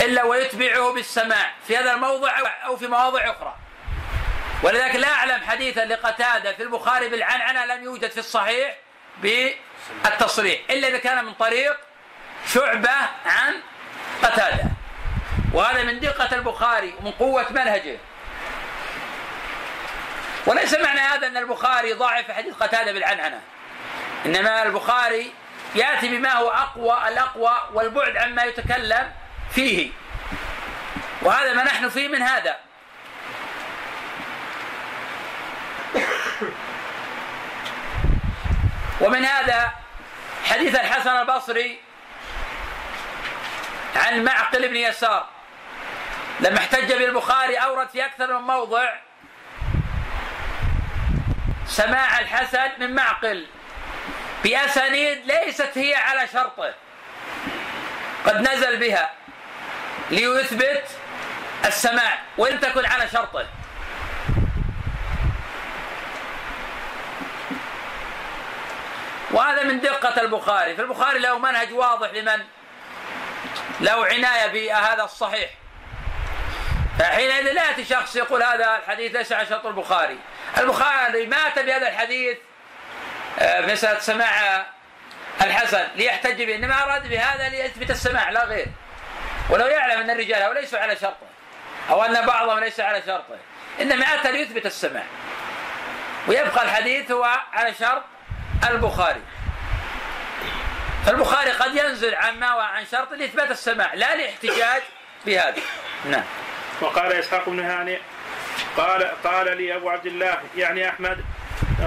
إلا 0.00 0.24
ويتبعه 0.24 0.92
بالسماع 0.92 1.52
في 1.66 1.76
هذا 1.76 1.92
الموضع 1.92 2.32
أو 2.64 2.76
في 2.76 2.86
مواضع 2.86 3.30
أخرى. 3.30 3.56
ولذلك 4.62 4.96
لا 4.96 5.08
أعلم 5.08 5.40
حديثا 5.48 5.84
لقتادة 5.84 6.52
في 6.52 6.62
البخاري 6.62 7.08
بالعنعنة 7.08 7.64
لم 7.64 7.84
يوجد 7.84 8.10
في 8.10 8.18
الصحيح 8.18 8.76
بالتصريح 9.22 10.60
إلا 10.70 10.88
إذا 10.88 10.98
كان 10.98 11.24
من 11.24 11.34
طريق 11.34 11.76
شعبة 12.46 12.90
عن 13.26 13.54
قتادة. 14.22 14.64
وهذا 15.52 15.82
من 15.82 16.00
دقة 16.00 16.36
البخاري 16.36 16.94
ومن 17.00 17.10
قوة 17.10 17.46
منهجه. 17.50 17.98
وليس 20.46 20.74
معنى 20.74 21.00
هذا 21.00 21.26
أن 21.26 21.36
البخاري 21.36 21.92
ضاعف 21.92 22.30
حديث 22.30 22.54
قتادة 22.54 22.92
بالعنعنة. 22.92 23.40
إنما 24.26 24.62
البخاري 24.62 25.32
يأتي 25.74 26.08
بما 26.08 26.32
هو 26.32 26.50
أقوى 26.50 27.08
الأقوى 27.08 27.62
والبعد 27.72 28.16
عما 28.16 28.44
يتكلم 28.44 29.12
فيه. 29.54 29.90
وهذا 31.22 31.52
ما 31.52 31.64
نحن 31.64 31.88
فيه 31.88 32.08
من 32.08 32.22
هذا. 32.22 32.56
ومن 39.00 39.24
هذا 39.24 39.72
حديث 40.44 40.74
الحسن 40.74 41.10
البصري 41.10 41.80
عن 43.96 44.24
معقل 44.24 44.68
بن 44.68 44.76
يسار. 44.76 45.26
لما 46.40 46.58
احتج 46.58 46.92
بالبخاري 46.92 47.56
أورد 47.56 47.88
في 47.88 48.04
أكثر 48.04 48.38
من 48.38 48.46
موضع. 48.46 48.92
سماع 51.66 52.20
الحسن 52.20 52.70
من 52.78 52.94
معقل 52.94 53.46
بأسانيد 54.44 55.26
ليست 55.26 55.78
هي 55.78 55.94
على 55.94 56.28
شرطه. 56.28 56.74
قد 58.26 58.40
نزل 58.40 58.76
بها 58.76 59.10
ليثبت 60.10 60.84
السماع 61.64 62.18
وإن 62.38 62.60
تكن 62.60 62.84
على 62.84 63.08
شرطه. 63.08 63.46
وهذا 69.32 69.62
من 69.62 69.80
دقة 69.80 70.20
البخاري. 70.20 70.76
فالبخاري 70.76 71.18
له 71.18 71.38
منهج 71.38 71.72
واضح 71.72 72.10
لمن؟ 72.10 72.44
له 73.80 74.06
عناية 74.06 74.46
بهذا 74.46 75.04
الصحيح. 75.04 75.50
فحينئذ 76.98 77.52
لا 77.52 77.64
يأتي 77.64 77.84
شخص 77.84 78.16
يقول 78.16 78.42
هذا 78.42 78.76
الحديث 78.76 79.16
ليس 79.16 79.32
على 79.32 79.46
شرط 79.46 79.66
البخاري. 79.66 80.18
البخاري 80.58 81.26
مات 81.26 81.58
بهذا 81.58 81.88
الحديث 81.88 82.38
آه، 83.38 83.60
مسألة 83.60 83.98
سماع 83.98 84.66
الحسن 85.40 85.88
ليحتج 85.96 86.42
به. 86.42 86.54
إنما 86.54 86.82
أراد 86.82 87.08
بهذا 87.08 87.48
ليثبت 87.48 87.90
السماع 87.90 88.30
لا 88.30 88.44
غير. 88.44 88.66
ولو 89.50 89.66
يعلم 89.66 90.00
أن 90.00 90.10
الرجال 90.10 90.54
ليسوا 90.54 90.78
على 90.78 90.96
شرطه 90.96 91.26
أو 91.90 92.02
أن 92.02 92.26
بعضهم 92.26 92.58
ليس 92.58 92.80
على 92.80 93.02
شرطه. 93.06 93.38
إنما 93.80 94.14
أتى 94.14 94.32
ليثبت 94.32 94.66
السماع. 94.66 95.04
ويبقى 96.28 96.64
الحديث 96.64 97.10
هو 97.10 97.24
على 97.52 97.74
شرط 97.74 98.02
البخاري. 98.68 99.20
فالبخاري 101.06 101.50
قد 101.50 101.74
ينزل 101.74 102.14
عن 102.14 102.40
ما 102.40 102.46
عن 102.46 102.86
شرط 102.86 103.12
لإثبات 103.12 103.50
السماع 103.50 103.94
لا 103.94 104.16
لإحتجاج 104.16 104.82
بهذا. 105.26 105.62
نعم. 106.10 106.24
وقال 106.80 107.12
إسحاق 107.12 107.48
بن 107.48 107.60
هانئ 107.60 107.98
قال 108.76 109.02
قال 109.24 109.56
لي 109.56 109.76
أبو 109.76 109.90
عبد 109.90 110.06
الله 110.06 110.38
يعني 110.56 110.88
أحمد 110.88 111.24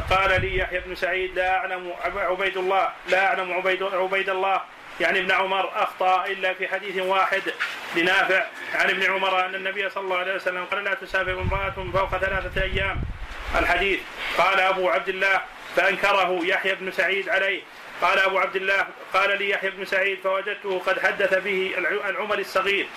قال 0.09 0.41
لي 0.41 0.57
يحيى 0.57 0.79
بن 0.79 0.95
سعيد 0.95 1.35
لا 1.35 1.57
أعلم 1.57 1.93
عبيد 2.15 2.57
الله 2.57 2.89
لا 3.09 3.27
أعلم 3.27 3.53
عبيد 3.53 3.83
عبيد 3.83 4.29
الله 4.29 4.61
يعني 4.99 5.19
ابن 5.19 5.31
عمر 5.31 5.83
أخطأ 5.83 6.25
إلا 6.25 6.53
في 6.53 6.67
حديث 6.67 7.01
واحد 7.01 7.41
لنافع 7.95 8.43
عن 8.75 8.89
ابن 8.89 9.13
عمر 9.13 9.45
أن 9.45 9.55
النبي 9.55 9.89
صلى 9.89 10.03
الله 10.03 10.17
عليه 10.17 10.35
وسلم 10.35 10.65
قال 10.65 10.83
لا 10.83 10.93
تسافر 10.93 11.41
امرأة 11.41 11.91
فوق 11.93 12.17
ثلاثة 12.17 12.61
أيام. 12.61 13.01
الحديث 13.59 13.99
قال 14.37 14.59
أبو 14.59 14.89
عبد 14.89 15.09
الله 15.09 15.41
فأنكره 15.75 16.39
يحيى 16.43 16.75
بن 16.75 16.91
سعيد 16.91 17.29
عليه. 17.29 17.61
قال 18.01 18.19
أبو 18.19 18.39
عبد 18.39 18.55
الله 18.55 18.87
قال 19.13 19.37
لي 19.37 19.49
يحيى 19.49 19.69
بن 19.69 19.85
سعيد 19.85 20.19
فوجدته 20.23 20.81
قد 20.85 20.99
حدث 20.99 21.33
به 21.33 21.73
العمر 22.09 22.39
الصغير 22.39 22.87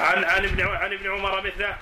عن 0.00 0.24
عن 0.24 0.44
ابن 0.44 0.66
عن 0.66 0.92
ابن 0.92 1.10
عمر 1.12 1.40
مثله. 1.40 1.76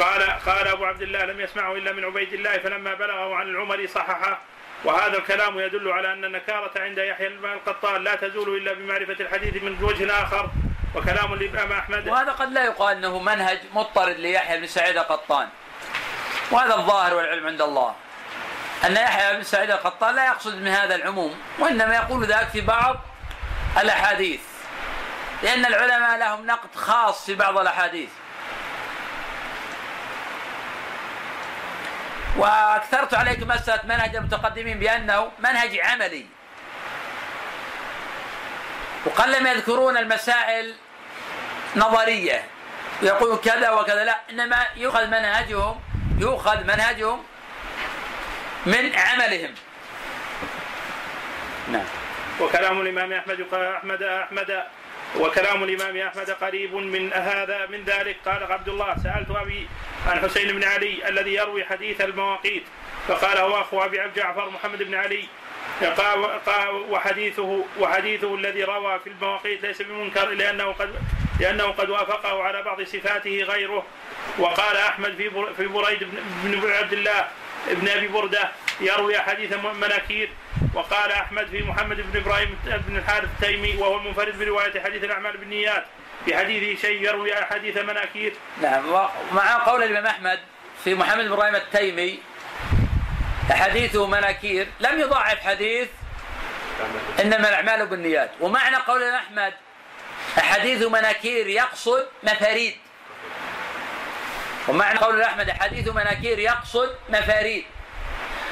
قال 0.00 0.22
قال 0.22 0.68
أبو 0.68 0.84
عبد 0.84 1.02
الله 1.02 1.24
لم 1.24 1.40
يسمعه 1.40 1.72
إلا 1.72 1.92
من 1.92 2.04
عبيد 2.04 2.32
الله 2.32 2.58
فلما 2.58 2.94
بلغه 2.94 3.34
عن 3.34 3.46
العمر 3.46 3.86
صححه. 3.86 4.40
وهذا 4.84 5.18
الكلام 5.18 5.58
يدل 5.58 5.92
على 5.92 6.12
أن 6.12 6.24
النكارة 6.24 6.70
عند 6.76 6.98
يحيى 6.98 7.26
القطان 7.26 8.04
لا 8.04 8.14
تزول 8.14 8.56
إلا 8.56 8.72
بمعرفة 8.72 9.16
الحديث 9.20 9.62
من 9.62 9.82
وجه 9.82 10.22
آخر 10.22 10.50
وكلام 10.94 11.32
الامام 11.32 11.72
أحمد. 11.72 12.08
وهذا 12.08 12.32
قد 12.32 12.52
لا 12.52 12.64
يقال 12.64 12.96
أنه 12.96 13.18
منهج 13.18 13.58
مضطرد 13.72 14.16
ليحيى 14.16 14.60
بن 14.60 14.66
سعيد 14.66 14.96
القطان. 14.96 15.48
وهذا 16.50 16.74
الظاهر 16.74 17.14
والعلم 17.14 17.46
عند 17.46 17.62
الله. 17.62 17.94
أن 18.86 18.96
يحيى 18.96 19.36
بن 19.36 19.42
سعيد 19.42 19.70
القطان 19.70 20.14
لا 20.14 20.26
يقصد 20.26 20.54
من 20.54 20.68
هذا 20.68 20.94
العموم 20.94 21.40
وإنما 21.58 21.94
يقول 21.94 22.26
ذلك 22.26 22.48
في 22.48 22.60
بعض 22.60 22.96
الأحاديث 23.78 24.40
لأن 25.42 25.66
العلماء 25.66 26.18
لهم 26.18 26.46
نقد 26.46 26.74
خاص 26.74 27.26
في 27.26 27.34
بعض 27.34 27.58
الأحاديث. 27.58 28.08
وأكثرت 32.36 33.14
عليكم 33.14 33.48
مسألة 33.48 33.80
منهج 33.84 34.16
المتقدمين 34.16 34.78
بأنه 34.78 35.32
منهج 35.38 35.78
عملي. 35.78 36.26
وقلما 39.06 39.50
يذكرون 39.50 39.96
المسائل 39.96 40.74
نظرية. 41.76 42.44
ويقولون 43.02 43.38
كذا 43.38 43.70
وكذا 43.70 44.04
لا 44.04 44.20
إنما 44.30 44.66
يؤخذ 44.76 45.06
منهجهم 45.06 45.80
يؤخذ 46.18 46.64
منهجهم 46.64 47.24
من 48.66 48.92
عملهم. 48.96 49.54
نعم. 51.72 51.86
وكلام 52.40 52.80
الإمام 52.80 53.12
أحمد 53.12 53.40
احمد 53.52 54.02
احمد 54.02 54.64
وكلام 55.16 55.64
الإمام 55.64 55.96
أحمد 55.96 56.30
قريب 56.30 56.74
من 56.74 57.12
هذا 57.12 57.66
من 57.66 57.84
ذلك. 57.84 58.16
قال 58.26 58.52
عبد 58.52 58.68
الله 58.68 58.96
سألت 59.02 59.30
أبي 59.30 59.68
عن 60.06 60.20
حسين 60.20 60.48
بن 60.48 60.64
علي 60.64 61.08
الذي 61.08 61.34
يروي 61.34 61.64
حديث 61.64 62.00
المواقيت. 62.00 62.62
فقال 63.08 63.38
هو 63.38 63.60
أخو 63.60 63.82
أبي 63.84 64.00
جعفر 64.16 64.50
محمد 64.50 64.82
بن 64.82 64.94
علي. 64.94 65.24
وحديثه 66.90 67.64
وحديثه 67.78 68.34
الذي 68.34 68.64
روى 68.64 68.98
في 68.98 69.10
المواقيت 69.10 69.62
ليس 69.62 69.82
بمنكر 69.82 70.28
لأنه 70.28 70.72
قد 70.72 70.94
لأنه 71.40 71.64
قد 71.64 71.90
وافقه 71.90 72.42
على 72.42 72.62
بعض 72.62 72.82
صفاته 72.82 73.42
غيره. 73.42 73.86
وقال 74.38 74.76
أحمد 74.76 75.14
في 75.16 75.30
في 75.56 75.66
بريد 75.66 76.08
بن 76.44 76.72
عبد 76.72 76.92
الله 76.92 77.28
ابن 77.70 77.88
أبي 77.88 78.08
بردة 78.08 78.50
يروي 78.80 79.18
حديث 79.18 79.52
مناكير 79.52 80.30
وقال 80.74 81.12
أحمد 81.12 81.46
في 81.46 81.62
محمد 81.62 81.96
بن 81.96 82.20
إبراهيم 82.20 82.58
بن 82.64 82.96
الحارث 82.96 83.24
التيمي 83.24 83.76
وهو 83.76 83.96
المنفرد 83.96 84.38
برواية 84.38 84.82
حديث 84.82 85.04
الأعمال 85.04 85.36
بالنيات. 85.36 85.84
في 86.24 86.36
حديثه 86.36 86.80
شيء 86.80 87.02
يروي 87.02 87.34
حديث 87.34 87.76
مناكير. 87.76 88.32
نعم 88.62 88.88
ومع 88.88 89.56
قول 89.66 89.82
الإمام 89.82 90.06
أحمد 90.06 90.38
في 90.84 90.94
محمد 90.94 91.24
بن 91.24 91.32
إبراهيم 91.32 91.54
التيمي 91.54 92.18
حديثه 93.50 94.06
مناكير. 94.06 94.66
لم 94.80 95.00
يضاعف 95.00 95.40
حديث 95.40 95.88
إنما 97.20 97.48
الأعمال 97.48 97.86
بالنيات. 97.86 98.30
ومعنى 98.40 98.76
قول 98.76 99.02
أحمد 99.02 99.52
حديث 100.36 100.82
مناكير 100.82 101.46
يقصد 101.46 102.06
مفاريد. 102.22 102.76
ومعنى 104.68 104.98
قول 104.98 105.22
أحمد 105.22 105.50
حديث 105.50 105.88
مناكير 105.88 106.38
يقصد 106.38 106.96
مفاريد. 107.08 107.64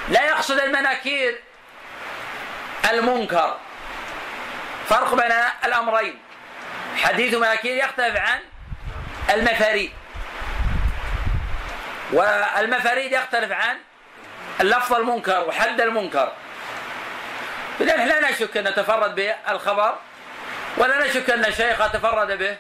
لا 0.09 0.25
يقصد 0.25 0.61
المناكير 0.61 1.41
المنكر. 2.91 3.57
فرق 4.89 5.15
بين 5.15 5.33
الأمرين. 5.65 6.19
حديث 6.97 7.35
مناكير 7.35 7.77
يختلف 7.77 8.17
عن 8.17 8.41
المفاريد. 9.31 9.93
والمفاريد 12.13 13.13
يختلف 13.13 13.53
عن 13.53 13.77
اللفظ 14.61 14.95
المنكر 14.95 15.45
وحد 15.49 15.81
المنكر. 15.81 16.33
إذا 17.81 17.97
لا 17.97 18.31
نشك 18.31 18.57
أن 18.57 18.75
تفرد 18.75 19.15
بالخبر 19.15 19.99
ولا 20.77 21.07
نشك 21.07 21.31
أن 21.31 21.45
الشيخ 21.45 21.93
تفرد 21.93 22.39
به 22.39 22.57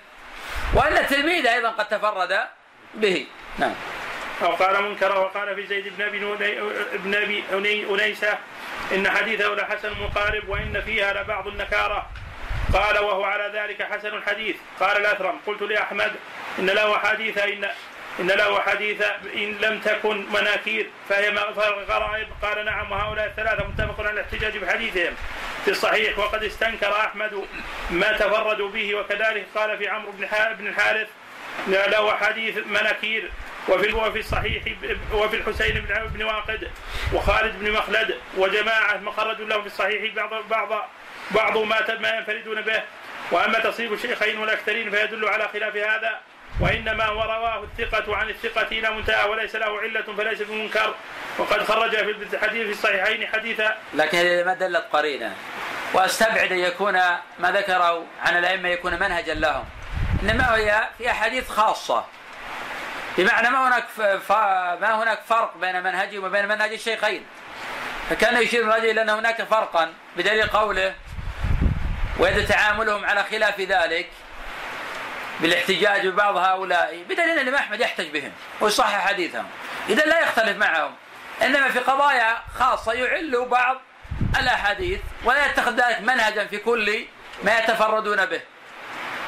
وأن 0.75 0.97
التلميذ 0.97 1.47
أيضا 1.47 1.69
قد 1.69 1.89
تفرد 1.89 2.47
به. 2.95 3.27
نعم. 3.59 3.75
أو 4.43 4.55
قال 4.55 4.83
منكر 4.83 5.19
وقال 5.19 5.55
في 5.55 5.67
زيد 5.67 5.93
بن 5.99 6.05
أبي 6.05 6.33
ابن 6.95 7.15
أبي 7.53 7.87
أنيسة 7.91 8.39
إن 8.95 9.11
حديثه 9.11 9.55
لحسن 9.55 9.93
مقارب 10.01 10.49
وإن 10.49 10.83
فيها 10.87 11.23
لبعض 11.23 11.47
النكارة. 11.47 12.07
قال 12.73 12.99
وهو 12.99 13.25
على 13.25 13.51
ذلك 13.55 13.83
حسن 13.83 14.09
الحديث. 14.09 14.57
قال 14.81 14.97
الأثرم 14.97 15.39
قلت 15.47 15.63
لأحمد 15.63 16.13
إن 16.59 16.67
له 16.67 16.99
حديث 16.99 17.39
إن 17.39 17.69
إن 18.21 18.27
له 18.27 18.61
حديث 18.61 19.03
إن 19.35 19.59
لم 19.61 19.81
تكن 19.81 20.27
مناكير 20.33 20.87
فهي 21.09 21.31
غرائب 21.89 22.29
قال 22.43 22.65
نعم 22.65 22.93
وهؤلاء 22.93 23.27
الثلاثة 23.27 23.69
متفق 23.69 24.01
على 24.01 24.11
الاحتجاج 24.11 24.59
بحديثهم. 24.59 25.15
في 25.65 25.71
الصحيح 25.71 26.19
وقد 26.19 26.45
استنكر 26.45 26.93
أحمد 26.93 27.47
ما 27.91 28.13
تفردوا 28.13 28.69
به 28.69 28.95
وكذلك 28.95 29.47
قال 29.55 29.79
في 29.79 29.89
عمرو 29.89 30.13
بن 30.13 30.67
الحارث 30.67 31.09
له 31.69 32.17
حديث 32.17 32.59
مناكير 32.67 33.31
وفي 33.69 33.93
وفي 33.93 34.19
الصحيح 34.19 34.63
وفي 35.13 35.37
الحسين 35.37 35.87
بن 36.15 36.23
واقد 36.23 36.71
وخالد 37.13 37.59
بن 37.59 37.73
مخلد 37.73 38.15
وجماعة 38.37 38.97
مخرج 38.97 39.41
له 39.41 39.61
في 39.61 39.67
الصحيح 39.67 40.15
بعض 40.15 40.31
بعض 40.51 40.89
بعض 41.31 41.59
ما 41.59 41.99
ما 42.01 42.09
ينفردون 42.09 42.61
به. 42.61 42.83
وأما 43.31 43.59
تصيب 43.59 43.93
الشيخين 43.93 44.39
والاكثرين 44.39 44.91
فيدل 44.91 45.29
على 45.29 45.49
خلاف 45.53 45.77
هذا 45.77 46.21
وإنما 46.61 47.05
هو 47.05 47.23
رواه 47.23 47.65
الثقة 47.65 48.17
عن 48.17 48.29
الثقة 48.29 48.67
إلى 48.73 48.91
منتهى 48.91 49.29
وليس 49.29 49.57
له 49.57 49.81
علة 49.81 50.03
فليس 50.17 50.43
بمنكر. 50.43 50.95
وقد 51.39 51.63
خرج 51.63 51.91
في 51.91 52.11
الحديث 52.33 52.67
في 52.67 52.73
الصحيحين 52.73 53.27
حديثا. 53.27 53.77
لكن 53.95 54.19
هذه 54.19 54.45
ما 54.45 54.55
دلت 54.55 54.85
قرينة 54.93 55.37
وأستبعد 55.95 56.53
أن 56.53 56.59
يكون 56.59 56.93
ما 57.39 57.53
ذكره 57.53 58.07
عن 58.23 58.39
الأئمة 58.39 58.69
يكون 58.69 58.95
منهجا 58.95 59.35
لهم. 59.35 59.65
إنما 60.23 60.55
هي 60.55 60.89
في 60.99 61.11
أحاديث 61.11 61.49
خاصة. 61.49 62.05
بمعنى 63.19 63.51
ما 63.51 63.69
هناك 63.69 63.85
ما 64.81 65.03
هناك 65.03 65.21
فرق 65.29 65.57
بين 65.57 65.83
منهجهم 65.83 66.25
وبين 66.25 66.49
منهج 66.49 66.73
الشيخين. 66.73 67.27
فكان 68.11 68.43
يشير 68.43 68.63
الرجل 68.63 68.91
إلى 68.91 69.03
أن 69.03 69.09
هناك 69.09 69.43
فرقا 69.43 69.93
بدليل 70.17 70.47
قوله 70.47 70.95
وإذا 72.19 72.47
تعاملهم 72.47 73.05
على 73.05 73.25
خلاف 73.25 73.61
ذلك 73.61 74.11
بالاحتجاج 75.41 76.07
ببعض 76.07 76.37
هؤلاء 76.37 77.05
بدليل 77.09 77.39
أن 77.39 77.55
أحمد 77.55 77.81
يحتج 77.81 78.09
بهم 78.09 78.33
ويصحح 78.61 79.07
حديثهم. 79.07 79.47
اذا 79.89 80.05
لا 80.05 80.21
يختلف 80.21 80.57
معهم. 80.57 80.95
إنما 81.43 81.69
في 81.69 81.79
قضايا 81.79 82.43
خاصة 82.59 82.93
يعل 82.93 83.47
بعض 83.51 83.81
الأحاديث 84.39 85.01
ولا 85.25 85.47
يتخذ 85.47 85.73
ذلك 85.73 86.01
منهجا 86.01 86.45
في 86.45 86.59
كل 86.59 87.07
ما 87.43 87.59
يتفردون 87.59 88.27
به. 88.27 88.41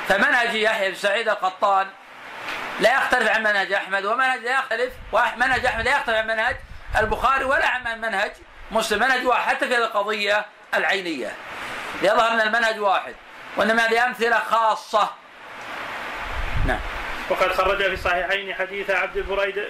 فمنهج 0.08 0.54
يحيى 0.54 0.88
بن 0.88 0.94
سعيد 0.94 1.28
القطان 1.28 1.86
لا 2.80 2.96
يختلف 2.96 3.28
عن 3.28 3.42
منهج 3.42 3.72
أحمد 3.72 4.04
ومنهج 4.04 4.40
لا 4.40 4.58
يختلف 4.58 4.92
ومنهج 5.12 5.66
أحمد 5.66 5.84
لا 5.84 5.96
يختلف 5.96 6.16
عن 6.16 6.26
منهج 6.26 6.56
البخاري 6.98 7.44
ولا 7.44 7.66
عن 7.68 8.00
منهج 8.00 8.32
مسلم. 8.70 9.00
منهج 9.00 9.26
واحد 9.26 9.56
حتى 9.56 9.68
في 9.68 9.76
القضية 9.76 10.46
العينية. 10.74 11.32
ليظهر 12.02 12.32
أن 12.32 12.40
المنهج 12.40 12.80
واحد 12.80 13.14
وانما 13.56 13.86
هذه 13.86 14.06
أمثلة 14.06 14.38
خاصة. 14.38 15.10
نعم. 16.66 16.80
وقد 17.30 17.52
خرج 17.52 17.78
في 17.82 17.92
الصحيحين 17.92 18.54
حديث 18.54 18.90
عبد 18.90 19.18
بريد 19.18 19.64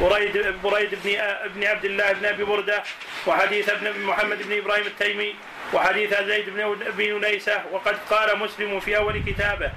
بريد 0.00 0.60
بريد 0.62 0.98
بن 1.04 1.20
ابن 1.20 1.64
عبد 1.64 1.84
الله 1.84 2.12
بن 2.12 2.26
أبي 2.26 2.44
بردة 2.44 2.82
وحديث 3.26 3.68
ابن 3.68 4.00
محمد 4.00 4.42
بن 4.42 4.58
إبراهيم 4.58 4.86
التيمي 4.86 5.36
وحديث 5.72 6.22
زيد 6.22 6.50
بن 6.96 7.24
انيسه 7.24 7.62
وقد 7.72 7.96
قال 8.10 8.38
مسلم 8.38 8.80
في 8.80 8.96
أول 8.96 9.22
كتابه 9.22 9.70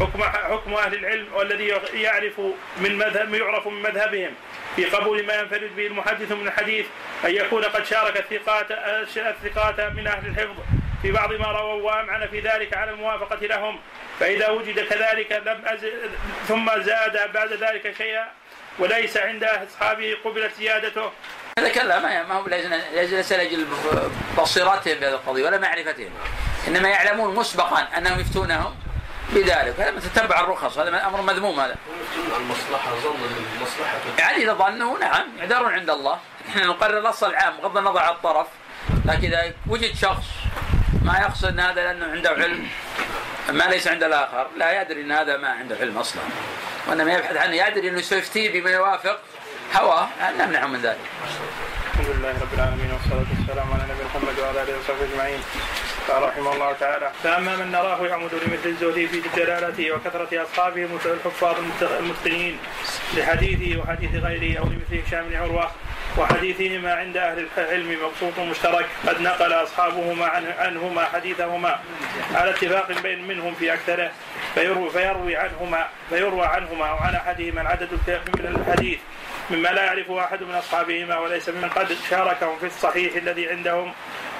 حكم 0.00 0.22
حكم 0.22 0.74
أهل 0.74 0.94
العلم 0.94 1.34
والذي 1.34 1.66
يعرف 1.94 2.40
من 2.76 2.98
مذهب 2.98 3.34
يعرف 3.34 3.66
من 3.66 3.82
مذهبهم 3.82 4.34
في 4.76 4.84
قبول 4.84 5.26
ما 5.26 5.34
ينفرد 5.34 5.76
به 5.76 5.86
المحدث 5.86 6.32
من 6.32 6.46
الحديث 6.46 6.86
أن 7.24 7.30
يكون 7.30 7.64
قد 7.64 7.84
شارك 7.84 8.16
الثقات 8.16 8.70
الثقات 9.16 9.80
من 9.80 10.06
أهل 10.06 10.26
الحفظ 10.26 10.56
في 11.02 11.12
بعض 11.12 11.32
ما 11.32 11.46
رووا 11.46 11.82
وأمعن 11.82 12.26
في 12.26 12.40
ذلك 12.40 12.76
على 12.76 12.90
الموافقة 12.90 13.46
لهم 13.46 13.78
فإذا 14.20 14.48
وجد 14.48 14.80
كذلك 14.80 15.42
لم 15.46 15.62
أزل 15.64 15.92
ثم 16.48 16.80
زاد 16.80 17.32
بعد 17.32 17.52
ذلك 17.52 17.94
شيئا 17.98 18.28
وليس 18.78 19.16
عند 19.16 19.44
أصحابه 19.44 20.16
قبلت 20.24 20.54
زيادته 20.54 21.12
هذا 21.58 21.68
كلا 21.68 21.98
ما 21.98 22.34
هو 22.34 22.46
ليس 22.46 23.32
لاجل 23.32 23.66
بصيرتهم 24.38 24.94
بهذه 24.94 25.12
القضية 25.12 25.44
ولا 25.44 25.58
معرفتهم. 25.58 26.10
إنما 26.68 26.88
يعلمون 26.88 27.34
مسبقا 27.34 27.88
أنهم 27.98 28.20
يفتونهم 28.20 28.74
بذلك. 29.30 29.80
هذا 29.80 30.00
تتبع 30.00 30.40
الرخص 30.40 30.78
هذا 30.78 31.06
أمر 31.06 31.22
مذموم 31.22 31.60
هذا. 31.60 31.76
المصلحة 32.36 32.90
ظن 32.94 33.16
المصلحة 33.56 33.96
يعني 34.18 34.44
إذا 34.44 34.52
ظنوا 34.52 34.98
نعم 34.98 35.26
يعذرون 35.38 35.72
عند 35.72 35.90
الله. 35.90 36.18
إحنا 36.48 36.64
نقرر 36.64 36.98
الأصل 36.98 37.30
العام 37.30 37.56
بغض 37.56 37.76
النظر 37.76 38.00
عن 38.00 38.12
الطرف. 38.12 38.46
لكن 39.04 39.26
إذا 39.26 39.52
وجد 39.66 39.94
شخص 39.94 40.24
ما 41.02 41.18
يقصد 41.18 41.44
أن 41.44 41.60
هذا 41.60 41.84
لأنه 41.84 42.06
عنده 42.06 42.30
علم 42.30 42.68
ما 43.50 43.64
ليس 43.64 43.88
عند 43.88 44.02
الآخر 44.02 44.46
لا 44.56 44.82
يدري 44.82 45.00
أن 45.00 45.12
هذا 45.12 45.36
ما 45.36 45.48
عنده 45.48 45.76
علم 45.80 45.98
أصلا. 45.98 46.22
وإنما 46.86 47.12
يبحث 47.12 47.36
عنه 47.36 47.54
يدري 47.54 47.88
أنه 47.88 48.00
سيفتيه 48.00 48.60
بما 48.60 48.70
يوافق 48.70 49.20
هواه 49.76 50.08
نمنعه 50.38 50.66
من 50.66 50.80
ذلك. 50.80 50.98
الحمد 51.92 52.16
لله 52.16 52.30
رب 52.40 52.54
العالمين 52.54 52.90
والصلاة 52.92 53.26
والسلام 53.38 53.66
على 53.72 53.82
نبينا 53.82 54.08
محمد 54.14 54.38
وعلى 54.38 54.62
آله 54.62 54.78
وصحبه 54.78 55.04
أجمعين. 55.12 55.40
قال 56.08 56.22
رحمه 56.22 56.52
الله 56.52 56.72
تعالى 56.72 57.10
فأما 57.22 57.56
من 57.56 57.72
نراه 57.72 58.06
يعمد 58.06 58.34
لمثل 58.34 58.68
الزهد 58.68 59.06
في 59.06 59.22
جلالته 59.36 59.92
وكثرة 59.92 60.42
أصحابه 60.42 60.88
الحفاظ 61.04 61.56
المتقنين 61.82 62.58
لحديثه 63.16 63.80
وحديث 63.80 64.14
غيره 64.14 64.58
أو 64.60 64.64
لمثل 64.64 65.06
هشام 65.06 65.28
بن 65.28 65.36
عروة. 65.36 65.70
وحديثهما 66.18 66.94
عند 66.94 67.16
أهل 67.16 67.46
العلم 67.58 67.98
مبسوط 68.04 68.38
مشترك 68.38 68.86
قد 69.06 69.20
نقل 69.20 69.52
أصحابهما 69.52 70.26
عنهما 70.58 71.04
حديثهما. 71.04 71.80
على 72.34 72.50
اتفاق 72.50 72.92
بين 73.02 73.28
منهم 73.28 73.54
في 73.54 73.72
أكثره 73.74 74.10
فيروي, 74.54 74.90
فيروي 74.90 75.36
عنهما 75.36 75.86
فيروى 76.08 76.46
عنهما 76.46 76.86
أو 76.86 76.96
عن 76.96 77.14
أحدهما 77.14 77.60
العدد 77.60 77.88
من 78.38 78.46
الحديث. 78.46 78.98
مما 79.52 79.68
لا 79.68 79.84
يعرفه 79.84 80.24
أحد 80.24 80.42
من 80.42 80.54
أصحابهما 80.54 81.18
وليس 81.18 81.48
ممن 81.48 81.68
قد 81.68 81.96
شاركهم 82.10 82.58
في 82.58 82.66
الصحيح 82.66 83.16
الذي 83.16 83.48
عندهم 83.48 83.92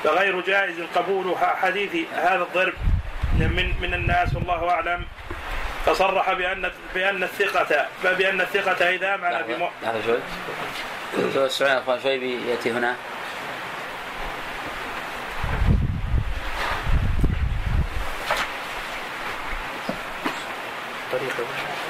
فغير 0.05 0.41
جائز 0.41 0.77
قبول 0.95 1.37
حديث 1.39 2.07
هذا 2.15 2.43
الضرب 2.43 2.73
من 3.39 3.75
من 3.81 3.95
الناس 3.95 4.35
والله 4.35 4.71
أعلم. 4.71 5.05
فصرح 5.87 6.33
بأن 6.33 6.71
بأن 6.95 7.23
الثقة 7.23 7.87
بأن 8.05 8.41
الثقة 8.41 8.91
إذا 8.91 9.17
معنى 9.17 9.45
في 9.45 9.69
لحظة 9.83 10.01
شوي. 10.07 11.51
شوي 12.03 12.19
بيأتي 12.19 12.71
هنا. 12.71 12.97
طريقة. 21.13 21.82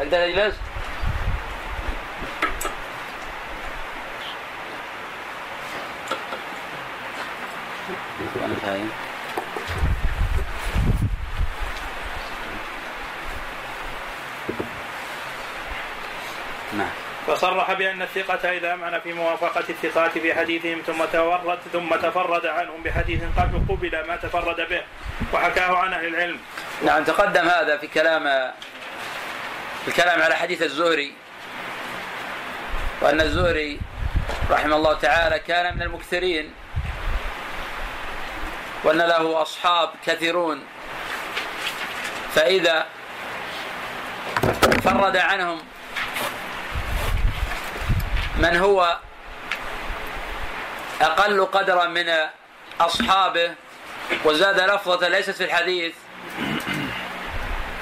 أقدر 0.00 0.24
أجلس 0.24 0.54
وأنا 8.36 8.54
نعم 16.76 16.90
فصرح 17.26 17.72
بأن 17.72 18.02
الثقة 18.02 18.50
إذا 18.50 18.74
أمعن 18.74 19.00
في 19.00 19.12
موافقة 19.12 19.64
الثقات 19.68 20.18
في 20.18 20.34
حديثهم 20.34 20.82
ثم 20.86 21.04
تورد 21.12 21.58
ثم 21.72 21.96
تفرد 21.96 22.46
عنهم 22.46 22.82
بحديث 22.82 23.22
قبل 23.36 23.62
قبل 23.68 24.06
ما 24.08 24.16
تفرد 24.16 24.56
به 24.56 24.82
وحكاه 25.32 25.76
عن 25.76 25.92
أهل 25.92 26.06
العلم. 26.06 26.38
نعم 26.84 27.04
تقدم 27.04 27.48
هذا 27.48 27.76
في 27.76 27.86
كلام 27.86 28.52
الكلام 29.88 30.22
على 30.22 30.34
حديث 30.34 30.62
الزهري 30.62 31.14
وأن 33.00 33.20
الزهري 33.20 33.80
رحمه 34.50 34.76
الله 34.76 34.94
تعالى 34.94 35.38
كان 35.38 35.76
من 35.76 35.82
المكثرين 35.82 36.52
وأن 38.84 38.98
له 38.98 39.42
أصحاب 39.42 39.90
كثيرون 40.06 40.62
فإذا 42.34 42.86
فرد 44.84 45.16
عنهم 45.16 45.58
من 48.38 48.56
هو 48.56 48.98
أقل 51.00 51.44
قدرا 51.44 51.86
من 51.86 52.12
أصحابه 52.80 53.54
وزاد 54.24 54.60
لفظة 54.60 55.08
ليست 55.08 55.30
في 55.30 55.44
الحديث 55.44 55.94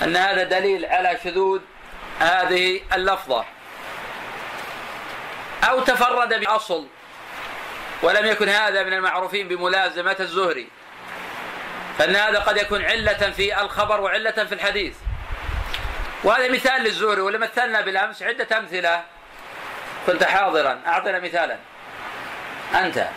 أن 0.02 0.16
هذا 0.16 0.42
دليل 0.42 0.84
على 0.84 1.18
شذوذ 1.24 1.60
هذه 2.20 2.80
اللفظة. 2.92 3.44
أو 5.64 5.80
تفرد 5.80 6.40
بأصل 6.40 6.86
ولم 8.02 8.26
يكن 8.26 8.48
هذا 8.48 8.82
من 8.82 8.92
المعروفين 8.92 9.48
بملازمة 9.48 10.16
الزهري. 10.20 10.68
فإن 11.98 12.16
هذا 12.16 12.38
قد 12.38 12.56
يكون 12.56 12.84
علة 12.84 13.30
في 13.30 13.60
الخبر 13.60 14.00
وعلة 14.00 14.30
في 14.30 14.52
الحديث. 14.52 14.94
وهذا 16.24 16.48
مثال 16.48 16.82
للزهري 16.82 17.20
ولما 17.20 17.46
مثلنا 17.46 17.80
بالأمس 17.80 18.22
عدة 18.22 18.58
أمثلة. 18.58 19.04
كنت 20.06 20.24
حاضرا 20.24 20.80
أعطنا 20.86 21.18
مثالا. 21.18 21.56
أنت. 22.74 23.08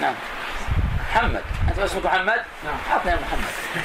نعم. 0.00 0.14
محمد. 1.10 1.42
أنت 1.68 1.78
اسمك 1.78 2.04
محمد؟ 2.04 2.44
نعم. 2.64 2.76
أعطنا 2.90 3.14
محمد. 3.14 3.84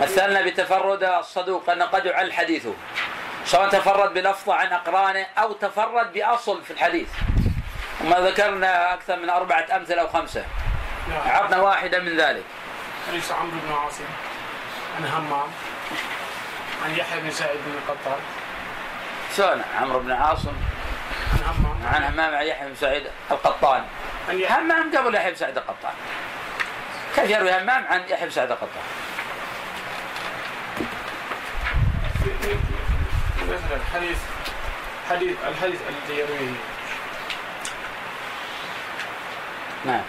مثلنا 0.00 0.42
بتفرد 0.42 1.04
الصدوق 1.04 1.70
أن 1.70 1.82
قد 1.82 2.06
يعل 2.06 2.32
حديثه. 2.32 2.74
سواء 3.44 3.68
تفرد 3.68 4.14
بلفظة 4.14 4.54
عن 4.54 4.72
أقرانه 4.72 5.26
أو 5.38 5.52
تفرد 5.52 6.12
بأصل 6.12 6.62
في 6.64 6.70
الحديث. 6.70 7.08
وما 8.04 8.20
ذكرنا 8.20 8.94
أكثر 8.94 9.16
من 9.16 9.30
أربعة 9.30 9.66
أمثلة 9.76 10.02
أو 10.02 10.08
خمسة. 10.08 10.44
عطنا 11.26 11.60
واحدة 11.60 11.98
من 11.98 12.16
ذلك. 12.16 12.44
حديث 13.08 13.32
عمرو 13.32 13.58
بن 13.68 13.72
عاصم؟ 13.72 14.04
عن 14.96 15.06
همام. 15.06 15.48
عن 16.84 16.96
يحيى 16.96 17.20
بن 17.20 17.30
سعيد 17.30 17.58
بن 17.66 17.72
القطان. 17.72 18.20
شلون؟ 19.36 19.62
عمرو 19.80 20.00
بن 20.00 20.12
عاصم. 20.12 20.52
عن 21.32 21.54
همام. 21.54 21.94
عن 21.94 22.02
همام 22.02 22.34
عن 22.34 22.46
يحيى 22.46 22.68
بن 22.68 22.74
سعيد 22.74 23.06
القطان. 23.30 23.84
عن 24.28 24.44
همام 24.44 24.96
قبل 24.96 25.14
يحيى 25.14 25.30
بن 25.30 25.36
سعيد 25.36 25.56
القطان. 25.56 25.92
كيف 27.16 27.30
يروي 27.30 27.58
همام 27.58 27.86
عن 27.86 28.00
يحيى 28.08 28.24
بن 28.24 28.30
سعيد 28.30 28.50
القطان؟ 28.50 28.82
مثلا 33.42 33.78
حديث 33.94 34.18
حديث 35.10 35.36
الحديث 35.48 35.80
الذي 35.88 36.20
يرويه 36.20 36.54
نعم 39.86 40.00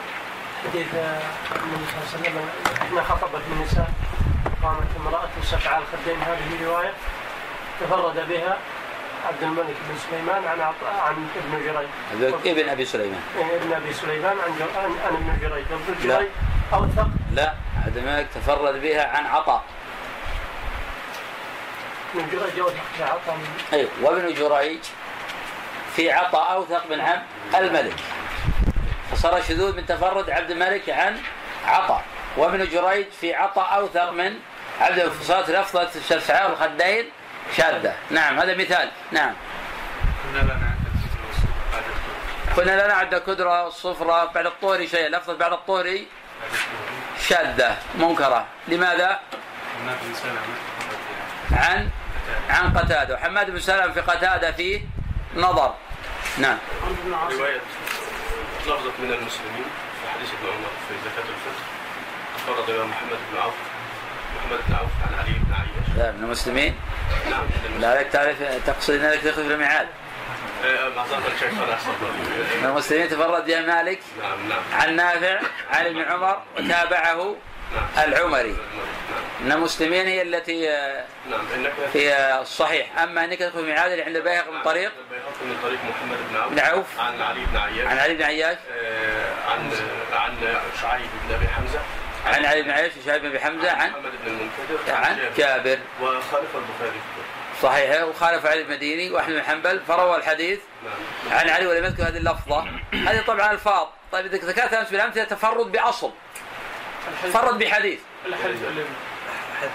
حديث 0.70 0.88
النبي 0.96 1.86
صلى 1.86 2.02
الله 2.02 2.08
عليه 2.14 2.30
وسلم 2.30 2.50
إحنا 2.82 3.04
خطبت 3.04 3.42
النساء 3.52 3.92
قامت 4.64 4.88
امرأة 5.06 5.30
سفع 5.44 5.78
الخدين 5.78 6.22
هذه 6.22 6.66
رواية 6.66 6.94
تفرد 7.82 8.30
بها 8.30 8.58
عبد 9.28 9.44
الملك 9.44 9.76
بن 9.90 9.96
سليمان 10.10 10.44
عن. 10.48 10.62
عن 10.62 11.28
ابن 11.36 11.66
جريج 11.66 12.34
ابن 12.46 12.70
ابي 12.70 12.86
سليمان 12.86 13.22
ابن 13.38 13.74
ابي 13.74 13.94
سليمان 13.94 14.38
عن. 14.38 14.52
عن, 15.06 15.16
ابن 15.16 15.38
جريج 15.42 15.66
ابن. 15.72 16.08
جريج 16.10 16.28
أوثق 16.74 17.08
لا 17.32 17.54
عبد 17.86 17.98
الملك 17.98 18.28
تفرد 18.36 18.82
بها 18.82 19.18
عن 19.18 19.26
عطاء 19.26 19.64
جريج 22.18 22.74
في 22.98 23.04
عطاء 23.04 23.36
من 23.36 23.48
أي 23.74 23.88
وابن 24.02 24.34
جريج 24.34 24.80
في 25.96 26.12
عطاء 26.12 26.54
اوثق 26.54 26.90
من 26.90 27.02
عبد 27.02 27.24
الملك. 27.54 27.96
فصار 29.12 29.42
شذوذ 29.42 29.76
من 29.76 29.86
تفرد 29.86 30.30
عبد 30.30 30.52
الملك 30.52 30.90
عن 30.90 31.22
عطاء. 31.68 32.04
وابن 32.38 32.68
جريج 32.70 33.06
في 33.22 33.36
عطاء 33.36 33.76
اوثق 33.76 34.10
من 34.10 34.40
عبد 34.82 35.08
فصارت 35.08 35.50
لفظة 35.50 35.90
شفعاء 36.10 36.52
الخدين 36.52 37.06
شاذة. 37.58 37.96
نعم 38.10 38.40
هذا 38.40 38.56
مثال. 38.56 38.92
نعم. 39.12 39.34
كنا 40.24 40.40
لنا 40.40 40.54
عند 40.54 40.86
كنا 42.56 42.86
لنا 42.86 42.94
عند 42.94 43.16
كدرة 43.16 43.64
والصفرة 43.64 44.26
بعد 44.26 44.46
الطهري 44.46 44.88
شيء. 44.88 45.08
لفظة 45.10 45.34
بعد 45.34 45.54
الطهري 45.54 46.08
شاذة 47.28 47.78
منكرة. 47.96 48.46
لماذا؟ 48.68 49.20
عن 51.52 51.90
عن 52.50 52.78
قتادة. 52.78 53.14
وحماد 53.14 53.52
بن 53.52 53.60
سلمة 53.60 53.94
في 53.94 54.02
قتادة 54.02 54.52
فيه 54.52 54.82
نظر. 55.36 55.74
نعم. 56.38 56.58
رواية 57.32 57.62
لفظة 58.62 58.92
من 59.00 59.12
المسلمين 59.14 59.66
في 60.02 60.10
حديث 60.14 60.30
ابن 60.30 60.48
عمر 60.48 60.70
في 60.88 60.96
زكاة 61.06 61.30
الفطر. 61.30 61.66
تفرد 62.38 62.70
الإمام 62.70 62.90
محمد 62.90 63.18
بن 63.32 63.40
عوف. 63.40 63.54
محمد 64.36 64.60
بن 64.68 64.76
عوف 64.76 64.92
عن 65.08 65.20
علي 65.20 65.34
بن 65.34 65.54
عياش 65.54 65.98
لا 65.98 66.12
من 66.12 66.24
المسلمين؟ 66.24 66.76
نعم 67.32 67.44
لا 67.80 68.02
تعرف 68.04 68.38
تقصد 68.66 68.94
إنك 68.94 69.22
تخرج 69.22 69.52
الميعاد. 69.52 69.88
آه، 70.66 70.90
معذرة 70.90 71.32
الشيخ 71.36 71.52
صالح 71.60 71.80
من 72.62 72.70
المسلمين 72.70 73.10
تفرد 73.10 73.46
بها 73.46 73.62
مالك 73.62 74.00
نعم 74.22 74.50
نعم. 74.50 74.62
عن 74.74 74.96
نافع 74.96 75.40
عن 75.72 75.86
ابن 75.86 76.02
عمر 76.02 76.42
وتابعه 76.58 77.36
العمري. 77.98 78.56
من 79.42 79.52
المسلمين 79.52 80.06
هي 80.08 80.22
التي 80.22 80.70
آه، 80.70 81.06
هي 81.94 82.40
الصحيح. 82.42 83.00
أما 83.00 83.26
أنك 83.26 83.40
تدخل 83.40 83.60
الميعاد 83.60 83.92
اللي 83.92 84.04
عند 84.04 84.16
البيهقي 84.16 84.52
من 84.52 84.62
طريق؟ 84.62 84.92
من 85.42 85.58
طريق 85.64 85.80
محمد 85.90 86.18
بن 86.30 86.36
عوف. 86.38 86.52
بن 86.52 86.60
عوف. 86.60 87.00
عن 87.00 87.22
علي 87.22 87.46
بن 87.46 87.58
عياش. 87.58 87.88
عن 87.88 87.98
علي 87.98 88.14
بن 88.14 88.24
عياش. 88.24 88.58
آه، 88.72 89.34
عن 89.50 89.72
عن 90.14 90.36
شعيب 90.82 91.10
بن 91.28 91.36
أبي 91.36 91.48
حمزة. 91.48 91.80
عن 92.26 92.46
علي 92.46 92.62
بن 92.62 92.72
عياش 92.72 92.92
وشعيب 93.02 93.22
بن 93.22 93.28
أبي 93.28 93.40
حمزة. 93.40 93.72
عن 93.72 93.90
محمد 93.90 94.12
بن 94.26 94.32
المنكدر 94.32 94.96
عن 94.96 95.18
جابر. 95.18 95.34
جابر. 95.38 95.80
وخالف 96.02 96.56
البخاري 96.56 97.02
صحيح. 97.62 98.04
وخالف 98.04 98.46
علي 98.46 98.62
المديني 98.62 99.12
وأحمد 99.12 99.34
بن 99.34 99.44
حنبل. 99.44 99.82
فروى 99.88 100.16
الحديث 100.16 100.60
نعم. 100.84 101.40
عن 101.40 101.50
علي 101.50 101.68
ولم 101.68 101.86
يذكر 101.86 102.04
هذه 102.04 102.18
اللفظة. 102.18 102.68
هذه 102.94 103.24
طبعا 103.28 103.52
ألفاظ. 103.52 103.88
طيب 104.12 104.26
إذا 104.26 104.48
ذكرت 104.48 104.74
أمس 104.74 104.90
بالامثله 104.90 105.24
تفرد 105.24 105.72
بأصل. 105.72 106.12
الحديث 107.14 107.34
تفرد 107.34 107.60
بحديث. 107.60 108.00
الحديث 108.26 108.58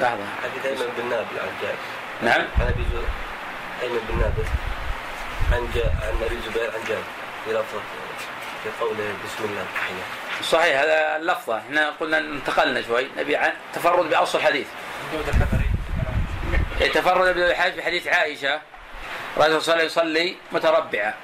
لحظة. 0.00 0.24
حديث 0.42 0.66
ايمن 0.66 0.92
بن 0.98 1.10
نابل 1.10 1.40
عن 1.40 1.52
جابر 1.62 1.78
نعم. 2.22 2.46
عن 2.60 2.66
ابي 2.66 2.84
زر 2.92 3.04
ايمن 3.82 4.00
بن 4.08 4.18
نابل 4.18 4.44
عن 5.52 5.70
جا... 5.74 5.84
عن 5.84 6.22
أبي 6.26 6.34
الزبير 6.34 6.70
عن 6.70 6.84
جابر 6.88 7.02
في 7.44 7.50
لفظه 7.50 7.80
في 8.64 8.70
قوله 8.80 9.14
بسم 9.24 9.44
الله 9.44 9.62
التحيه 9.62 10.02
صحيح 10.42 10.80
هذا 10.80 11.16
اللفظة. 11.16 11.58
إحنا 11.58 11.90
قلنا 12.00 12.18
انتقلنا 12.18 12.82
شوي. 12.82 13.08
نبي 13.16 13.36
عن 13.36 13.52
تفرد 13.74 14.10
باصل 14.10 14.38
الحديث. 14.38 14.66
إيه، 16.80 16.92
تفرد 16.92 17.26
ابن 17.26 17.42
الحاج 17.42 17.78
بحديث 17.78 18.08
عائشة. 18.08 18.60
رجل 19.36 19.62
صلى 19.62 19.84
يصلي 19.84 20.36
متربعة. 20.52 21.14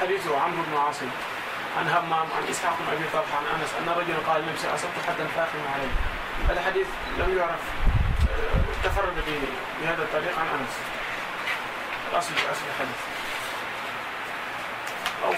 حديث 0.00 0.20
عمرو 0.26 0.62
بن 0.62 0.76
عاصم. 0.76 1.10
عن 1.78 1.88
همام 1.88 2.26
عن 2.36 2.48
إسحاق 2.50 2.76
بن 2.80 2.96
أبي 2.96 3.04
طلحة 3.12 3.38
عن 3.38 3.60
أنس 3.60 3.70
أن 3.80 3.88
رجلا 3.88 4.32
قال 4.32 4.42
لنفسه 4.42 4.74
أصبت 4.74 4.90
حدا 5.06 5.26
فاخما 5.26 5.70
عليه 5.74 5.92
هذا 6.48 6.60
حديث 6.66 6.86
لم 7.18 7.38
يعرف 7.38 7.60
آه، 8.30 8.88
تفرد 8.88 9.14
به 9.26 9.40
بهذا 9.80 10.02
الطريق 10.02 10.38
عن 10.38 10.46
أنس. 10.46 10.74
الاصل 12.12 12.32
اصل 12.32 12.62
الحديث 12.74 13.00
أو 15.24 15.32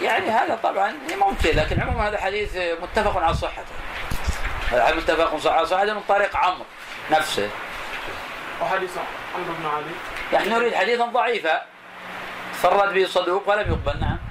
يعني 0.00 0.30
هذا 0.30 0.58
طبعا 0.62 0.94
ممكن 1.16 1.50
لكن 1.50 1.80
عموما 1.80 2.08
هذا 2.08 2.20
حديث 2.20 2.56
متفق 2.56 3.22
على 3.22 3.34
صحته. 3.34 3.74
هذا 4.70 4.94
متفق 4.94 5.52
على 5.52 5.66
صحته. 5.66 5.94
من 5.94 6.02
طريق 6.08 6.36
عمرو 6.36 6.64
نفسه. 7.10 7.50
وحديث 8.62 8.90
عمرو 9.34 9.54
بن 9.58 9.66
علي. 9.66 9.94
نحن 10.32 10.48
نريد 10.48 10.74
حديثا 10.74 11.04
ضعيفا. 11.04 11.62
تفرد 12.52 12.94
به 12.94 13.06
صدوق 13.06 13.48
ولم 13.48 13.72
يقبل 13.72 14.00
نعم. 14.00 14.25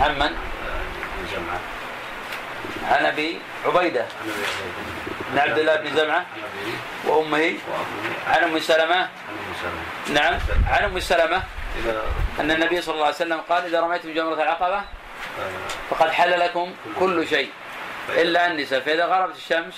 عن 0.00 0.18
من؟ 0.18 0.28
بن 0.28 1.26
جمعه 1.32 1.60
عن 2.90 3.06
ابي 3.06 3.38
عبيدة. 3.66 4.06
بن 5.32 5.38
عبد 5.38 5.58
الله 5.58 5.76
بن 5.76 5.96
زمعة. 5.96 6.26
وامه 7.06 7.54
عن 8.26 8.42
أم 8.42 8.58
سلمة. 8.58 9.08
نعم. 10.08 10.38
عن 10.68 10.84
أم 10.84 11.00
سلمة. 11.00 11.42
أن 12.40 12.50
النبي 12.50 12.82
صلى 12.82 12.94
الله 12.94 13.06
عليه 13.06 13.14
وسلم 13.14 13.40
قال 13.48 13.64
إذا 13.64 13.80
رميتم 13.80 14.14
جمرة 14.14 14.42
العقبة 14.42 14.78
آه، 14.78 14.84
فقد 15.90 16.10
حل 16.10 16.40
لكم 16.40 16.74
كل 17.00 17.28
شيء. 17.28 17.50
إلا 18.08 18.46
النساء. 18.46 18.80
فإذا 18.80 19.06
غربت 19.06 19.36
الشمس 19.36 19.74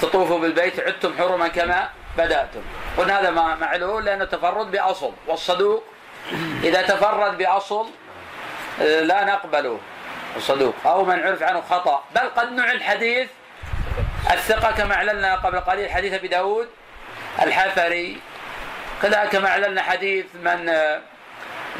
تطوفوا 0.00 0.38
بالبيت 0.38 0.80
عدتم 0.80 1.18
حرما 1.18 1.48
كما 1.48 1.88
بدأتم. 2.18 2.60
قلنا 2.96 3.20
هذا 3.20 3.30
ما 3.30 3.54
معلول 3.54 4.04
لأنه 4.04 4.24
تفرد 4.24 4.70
بأصل 4.70 5.12
والصدوق 5.26 5.84
إذا 6.64 6.82
تفرد 6.82 7.38
بأصل 7.38 7.86
لا 8.78 9.24
نقبله. 9.24 9.80
الصدوق 10.36 10.74
أو 10.86 11.04
من 11.04 11.26
عرف 11.26 11.42
عنه 11.42 11.60
خطأ. 11.60 12.04
بل 12.14 12.28
قد 12.36 12.52
نعل 12.52 12.82
حديث 12.82 13.28
الثقة 14.32 14.72
كما 14.72 14.94
اعلنا 14.94 15.34
قبل 15.34 15.60
قليل 15.60 15.90
حديث 15.90 16.12
أبي 16.12 16.28
داود 16.28 16.68
الحفري. 17.42 18.20
كذا 19.02 19.24
كما 19.24 19.48
اعلنا 19.48 19.82
حديث 19.82 20.26
من 20.34 20.68
آه، 20.68 21.00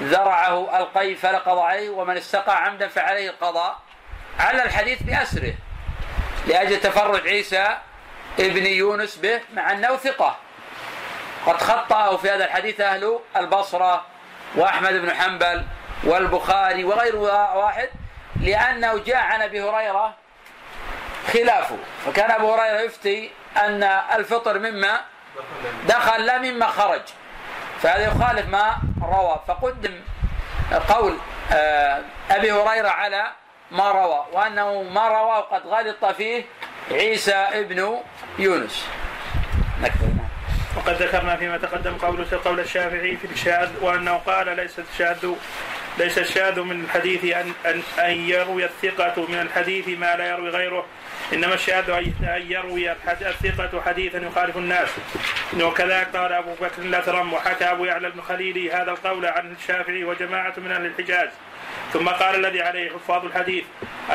ذرعه 0.00 0.78
القي 0.78 1.14
فلقض 1.14 1.58
عليه 1.58 1.90
ومن 1.90 2.16
استقى 2.16 2.64
عمدا 2.64 2.88
فعليه 2.88 3.30
القضاء. 3.30 3.76
على 4.40 4.62
الحديث 4.62 5.02
بأسره. 5.02 5.54
لأجل 6.46 6.80
تفرد 6.80 7.26
عيسى 7.26 7.76
ابن 8.38 8.66
يونس 8.66 9.16
به 9.16 9.40
مع 9.54 9.72
أنه 9.72 9.96
ثقة. 9.96 10.36
قد 11.46 11.56
خطأه 11.56 12.16
في 12.16 12.30
هذا 12.30 12.44
الحديث 12.44 12.80
أهل 12.80 13.18
البصرة 13.36 14.04
وأحمد 14.54 14.92
بن 14.92 15.14
حنبل. 15.14 15.64
والبخاري 16.04 16.84
وغير 16.84 17.16
واحد 17.16 17.88
لأنه 18.40 18.98
جاء 18.98 19.16
عن 19.16 19.42
أبي 19.42 19.62
هريرة 19.62 20.14
خلافه. 21.32 21.76
فكان 22.06 22.30
أبو 22.30 22.54
هريرة 22.54 22.80
يفتي 22.80 23.30
أن 23.56 23.82
الفطر 24.14 24.58
مما 24.58 25.00
دخل 25.88 26.26
لا 26.26 26.38
مما 26.38 26.66
خرج. 26.66 27.02
فهذا 27.82 28.06
يخالف 28.06 28.48
ما 28.48 28.78
روى. 29.02 29.40
فقدم 29.48 30.00
قول 30.88 31.18
آه، 31.52 32.02
أبي 32.30 32.52
هريرة 32.52 32.88
على 32.88 33.26
ما 33.70 33.90
روى 33.92 34.26
وأنه 34.32 34.82
ما 34.82 35.08
رواه 35.08 35.40
قد 35.40 35.66
غلط 35.66 36.04
فيه 36.04 36.44
عيسى 36.90 37.34
ابن 37.34 37.98
يونس. 38.38 38.86
نكتب. 39.82 40.16
وقد 40.76 41.02
ذكرنا 41.02 41.36
فيما 41.36 41.58
تقدم 41.58 41.98
قول 41.98 42.26
قول 42.44 42.60
الشافعي 42.60 43.16
في 43.16 43.24
الشاذ 43.24 43.70
وأنه 43.80 44.20
قال 44.26 44.56
ليس 44.56 44.78
الشاذ 44.78 45.34
ليس 45.98 46.18
الشاذ 46.18 46.60
من 46.60 46.80
الحديث 46.84 47.24
ان 47.24 47.52
ان 47.66 47.82
أن 47.98 48.28
يروي 48.28 48.64
الثقة 48.64 49.26
من 49.28 49.40
الحديث 49.40 49.88
ما 49.88 50.16
لا 50.16 50.26
يروي 50.28 50.48
غيره. 50.48 50.86
إنما 51.32 51.54
الشاذ 51.54 51.90
أن 51.90 52.44
يروي 52.48 52.92
الثقة 52.92 53.80
حديثا 53.80 54.18
يخالف 54.18 54.56
الناس. 54.56 54.88
وكذلك 55.60 56.16
قال 56.16 56.32
أبو 56.32 56.54
بكر 56.54 56.82
الأثرم 56.82 57.32
وحكى 57.32 57.64
أبو 57.64 57.84
يعلى 57.84 58.10
بن 58.10 58.20
خليلي 58.20 58.72
هذا 58.72 58.90
القول 58.90 59.26
عن 59.26 59.52
الشافعي 59.60 60.04
وجماعة 60.04 60.54
من 60.56 60.72
أهل 60.72 60.86
الحجاز. 60.86 61.28
ثم 61.92 62.08
قال 62.08 62.34
الذي 62.46 62.62
عليه 62.62 62.90
حفاظ 62.90 63.24
الحديث 63.24 63.64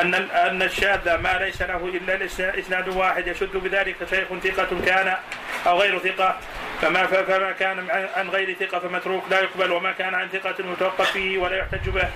أن 0.00 0.14
أن 0.14 0.62
الشاذ 0.62 1.16
ما 1.16 1.38
ليس 1.40 1.62
له 1.62 1.76
إلا 1.94 2.24
إسناد 2.58 2.88
واحد 2.88 3.26
يشد 3.26 3.56
بذلك 3.56 3.96
شيخ 4.10 4.28
ثقة 4.44 4.68
كان 4.86 5.16
أو 5.66 5.80
غير 5.80 5.98
ثقة 5.98 6.36
فما 6.82 7.06
فما 7.06 7.52
كان 7.52 7.90
عن- 8.16 8.28
غير 8.30 8.54
ثقة 8.60 8.78
فمتروك 8.78 9.24
لا 9.30 9.40
يقبل 9.40 9.72
وما 9.72 9.92
كان 9.92 10.14
عن 10.14 10.28
ثقة 10.28 10.54
يتوقف 10.72 11.10
فيه 11.12 11.38
ولا 11.38 11.56
يحتج 11.56 11.88
به. 11.88 12.08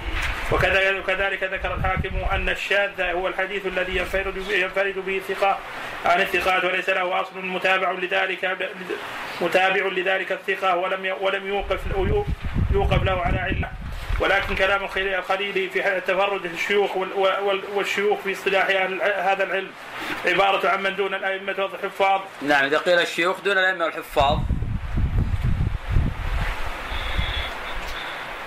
وكذلك 0.52 1.42
ذكر 1.42 1.74
الحاكم 1.74 2.16
أن 2.32 2.48
الشاذ 2.48 3.00
هو 3.00 3.28
الحديث 3.28 3.66
الذي 3.66 3.96
ينفرد 3.96 4.36
ينفرد 4.50 4.94
به 5.06 5.16
الثقة 5.16 5.58
عن 6.04 6.20
الثقات 6.20 6.64
وليس 6.64 6.88
له 6.90 7.20
أصل 7.20 7.46
متابع 7.46 7.90
لذلك 7.92 8.56
متابع 9.40 9.86
لذلك 9.86 10.32
الثقة 10.32 10.76
ولم 10.76 11.14
ولم 11.20 11.46
يوقف 11.48 11.80
يوقف 12.72 13.02
له 13.02 13.20
على 13.22 13.38
علة. 13.38 13.65
ولكن 14.20 14.54
كلام 14.54 14.84
الخليل 14.84 15.14
الخليلي 15.14 15.70
في 15.70 16.00
تفرد 16.06 16.44
الشيوخ 16.44 16.96
وال- 16.96 17.12
وال- 17.12 17.64
والشيوخ 17.74 18.20
في 18.20 18.32
اصطلاح 18.32 18.66
هذا 19.30 19.44
العلم. 19.44 19.70
عبارة 20.26 20.68
عن 20.68 20.82
من 20.82 20.96
دون 20.96 21.14
الأئمة 21.14 21.54
والحفاظ. 21.58 22.20
نعم 22.42 22.64
إذا 22.64 22.78
قيل 22.78 22.98
الشيوخ 22.98 23.40
دون 23.40 23.58
الأئمة 23.58 23.84
والحفاظ. 23.84 24.38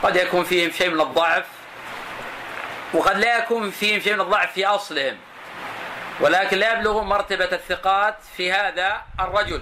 قد 0.04 0.16
يكون 0.16 0.44
فيهم 0.44 0.72
شيء 0.72 0.90
من 0.90 1.02
الضعف 1.02 1.46
وقد 2.94 3.18
لا 3.18 3.38
يكون 3.38 3.72
فيهم 3.72 4.00
شيء 4.00 4.14
من 4.14 4.22
الضعف 4.22 4.54
في 4.54 4.66
أصلهم. 4.66 5.18
ولكن 6.20 6.58
لا 6.58 6.74
يبلغون 6.74 7.08
مرتبة 7.08 7.46
الثقات 7.52 8.16
في 8.38 8.52
هذا 8.52 9.02
الرجل. 9.20 9.62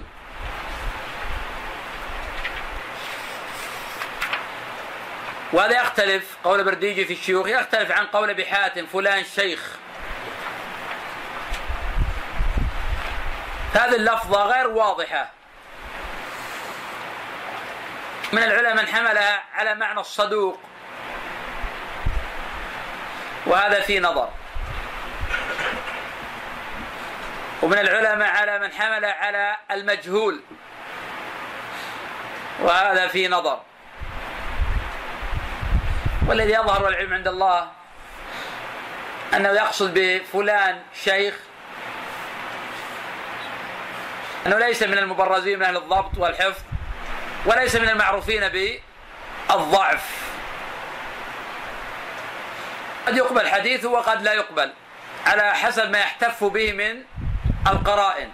وهذا 5.52 5.82
يختلف 5.82 6.36
قول 6.44 6.64
برديجي 6.64 7.04
في 7.04 7.12
الشيوخ 7.12 7.48
يختلف 7.48 7.90
عن 7.90 8.06
قول 8.06 8.30
أبي 8.30 8.46
حاتم 8.46 8.86
فلان 8.86 9.24
شيخ. 9.24 9.76
هذه 13.74 13.94
اللفظة 13.94 14.42
غير 14.42 14.68
واضحة. 14.68 15.30
من 18.32 18.42
العلماء 18.42 18.74
من 18.74 18.86
حملها 18.86 19.44
على 19.54 19.74
معنى 19.74 20.00
الصدوق. 20.00 20.60
وهذا 23.46 23.80
في 23.80 24.00
نظر. 24.00 24.28
ومن 27.62 27.78
العلماء 27.78 28.28
على 28.28 28.58
من 28.58 28.72
حمل 28.72 29.04
على 29.04 29.56
المجهول. 29.70 30.40
وهذا 32.60 33.08
في 33.08 33.28
نظر. 33.28 33.67
والذي 36.28 36.52
يظهر 36.52 36.88
العلم 36.88 37.14
عند 37.14 37.28
الله 37.28 37.70
أنه 39.34 39.48
يقصد 39.48 39.94
بفلان 39.94 40.82
شيخ 41.04 41.34
أنه 44.46 44.58
ليس 44.58 44.82
من 44.82 44.98
المبرزين 44.98 45.58
من 45.58 45.64
أهل 45.64 45.76
الضبط 45.76 46.18
والحفظ 46.18 46.62
وليس 47.46 47.76
من 47.76 47.88
المعروفين 47.88 48.48
بالضعف. 48.48 50.02
قد 53.06 53.16
يقبل 53.16 53.48
حديثه 53.48 53.88
وقد 53.88 54.22
لا 54.22 54.32
يقبل 54.32 54.72
على 55.26 55.54
حسب 55.54 55.90
ما 55.90 55.98
يحتف 55.98 56.44
به 56.44 56.72
من 56.72 57.02
القرائن. 57.66 58.30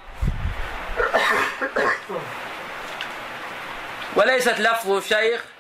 وليست 4.16 4.60
لفظ 4.60 5.08
شيخ 5.08 5.53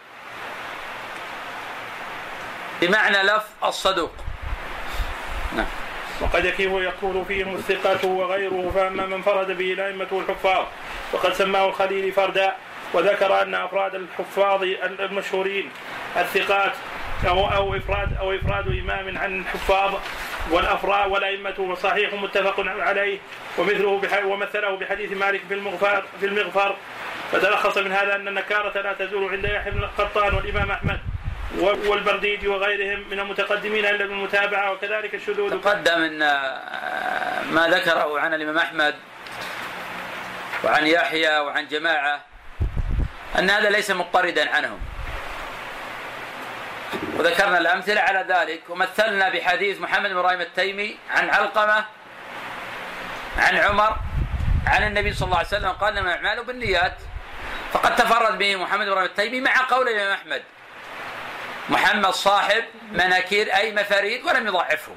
بمعنى 2.80 3.22
لفظ 3.22 3.44
الصدوق. 3.64 4.12
نعم. 5.56 5.66
وقد 6.20 6.44
يكون 6.44 7.24
فيهم 7.28 7.54
الثقة 7.54 8.08
وغيره 8.08 8.72
فأما 8.74 9.06
من 9.06 9.22
فرد 9.22 9.50
به 9.50 9.72
الأئمة 9.72 10.06
الحفاظ 10.12 10.66
وقد 11.12 11.32
سماه 11.32 11.68
الخليل 11.68 12.12
فردا 12.12 12.52
وذكر 12.92 13.42
أن 13.42 13.54
أفراد 13.54 13.94
الحفاظ 13.94 14.62
المشهورين 14.82 15.70
الثقات 16.16 16.72
أو 17.28 17.46
أو 17.46 17.76
إفراد 17.76 18.16
أو 18.16 18.32
إفراد 18.32 18.66
إمام 18.66 19.18
عن 19.18 19.40
الحفاظ 19.40 19.94
والأفراد 20.50 21.10
والأئمة 21.10 21.76
صحيح 21.82 22.14
متفق 22.14 22.60
عليه 22.66 23.18
ومثله 23.58 24.26
ومثله 24.26 24.76
بحديث 24.76 25.12
مالك 25.12 25.40
في 25.48 25.54
المغفر 25.54 26.04
في 26.20 26.26
المغفر. 26.26 26.76
فتلخص 27.32 27.78
من 27.78 27.92
هذا 27.92 28.14
أن 28.14 28.28
النكارة 28.28 28.80
لا 28.80 28.92
تزول 28.92 29.30
عند 29.32 29.44
يحيى 29.44 29.70
بن 29.72 29.84
القطان 29.84 30.34
والإمام 30.34 30.70
أحمد. 30.70 31.00
والبرديجي 31.60 32.48
وغيرهم 32.48 33.08
من 33.10 33.20
المتقدمين 33.20 33.84
إلا 33.86 34.06
بالمتابعة 34.06 34.72
وكذلك 34.72 35.14
الشذوذ 35.14 35.60
تقدم 35.60 36.02
إن 36.02 36.18
ما 37.50 37.68
ذكره 37.70 38.20
عن 38.20 38.34
الإمام 38.34 38.58
أحمد 38.58 38.94
وعن 40.64 40.86
يحيى 40.86 41.38
وعن 41.38 41.68
جماعة 41.68 42.20
أن 43.38 43.50
هذا 43.50 43.70
ليس 43.70 43.90
مضطردا 43.90 44.50
عنهم. 44.50 44.80
وذكرنا 47.18 47.58
الأمثلة 47.58 48.00
على 48.00 48.24
ذلك 48.28 48.62
ومثلنا 48.68 49.28
بحديث 49.28 49.80
محمد 49.80 50.10
بن 50.10 50.16
إبراهيم 50.16 50.40
التيمي 50.40 50.96
عن 51.10 51.30
علقمة 51.30 51.84
عن 53.38 53.56
عمر 53.56 53.96
عن 54.66 54.86
النبي 54.86 55.12
صلى 55.12 55.26
الله 55.26 55.38
عليه 55.38 55.48
وسلم 55.48 55.68
قال 55.68 55.98
إنما 55.98 56.14
الاعمال 56.14 56.44
بالنيات. 56.44 56.96
فقد 57.72 57.96
تفرد 57.96 58.38
به 58.38 58.56
محمد 58.56 58.86
بن 58.86 58.92
إبراهيم 58.92 59.10
التيمي 59.10 59.40
مع 59.40 59.52
قول 59.70 59.88
الإمام 59.88 60.12
أحمد. 60.12 60.42
محمد 61.68 62.10
صاحب 62.10 62.64
مناكير 62.92 63.56
أي 63.56 63.72
مفاريد 63.72 64.24
ولم 64.24 64.46
يضعفه. 64.46 64.92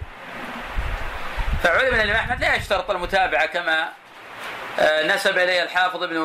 فعلم 1.64 1.94
أن 1.94 2.02
الإمام 2.02 2.16
أحمد 2.16 2.42
لا 2.42 2.56
يشترط 2.56 2.92
المتابعة 2.92 3.46
كما 3.46 3.90
آه، 4.80 5.16
نسب 5.16 5.38
إليه 5.38 5.64
الحافظ 5.64 6.04
ابن 6.04 6.18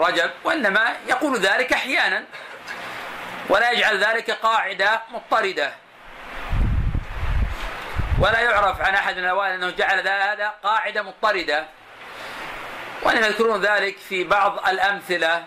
رجب 0.00 0.30
وإنما 0.44 0.96
يقول 1.08 1.38
ذلك 1.38 1.72
أحيانا. 1.72 2.24
ولا 3.48 3.70
يجعل 3.70 4.04
ذلك 4.04 4.30
قاعدة 4.30 5.02
مضطردة. 5.10 5.72
ولا 8.18 8.40
يعرف 8.40 8.80
عن 8.80 8.94
أحد 8.94 9.16
من 9.16 9.24
الأوائل 9.24 9.52
أنه 9.52 9.70
جعل 9.70 10.08
هذا 10.08 10.54
قاعدة 10.64 11.02
مضطردة. 11.02 11.66
وإنما 13.02 13.26
يذكرون 13.26 13.60
ذلك 13.60 13.98
في 13.98 14.24
بعض 14.24 14.68
الأمثلة 14.68 15.44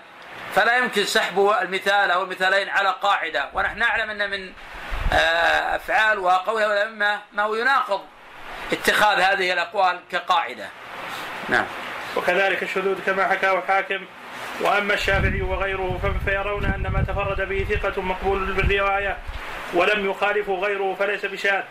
فلا 0.55 0.77
يمكن 0.77 1.03
سحب 1.05 1.53
المثال 1.61 2.11
أو 2.11 2.23
المثالين 2.23 2.69
على 2.69 2.95
قاعدة 3.01 3.49
ونحن 3.53 3.79
نعلم 3.79 4.09
أن 4.09 4.29
من 4.29 4.53
آه، 5.13 5.75
أفعال 5.75 6.19
وقول 6.19 6.61
الائمه 6.61 7.19
ما 7.33 7.43
هو 7.43 7.55
يناقض 7.55 8.01
اتخاذ 8.71 9.19
هذه 9.19 9.53
الأقوال 9.53 9.99
كقاعدة. 10.11 10.67
نعم. 11.49 11.65
وكذلك 12.15 12.63
الشذوذ 12.63 12.99
كما 13.05 13.27
حكاه 13.27 13.59
الحاكم 13.59 14.05
وأما 14.61 14.93
الشافعي 14.93 15.41
وغيره 15.41 16.13
فيرون 16.25 16.65
أن 16.65 16.87
ما 16.87 17.03
تفرد 17.07 17.49
به 17.49 17.65
ثقة 17.69 18.01
مقبول 18.01 18.53
بالرواية 18.53 19.17
ولم 19.73 20.09
يخالفه 20.09 20.53
غيره 20.53 20.95
فليس 20.99 21.25
بشاذ 21.25 21.63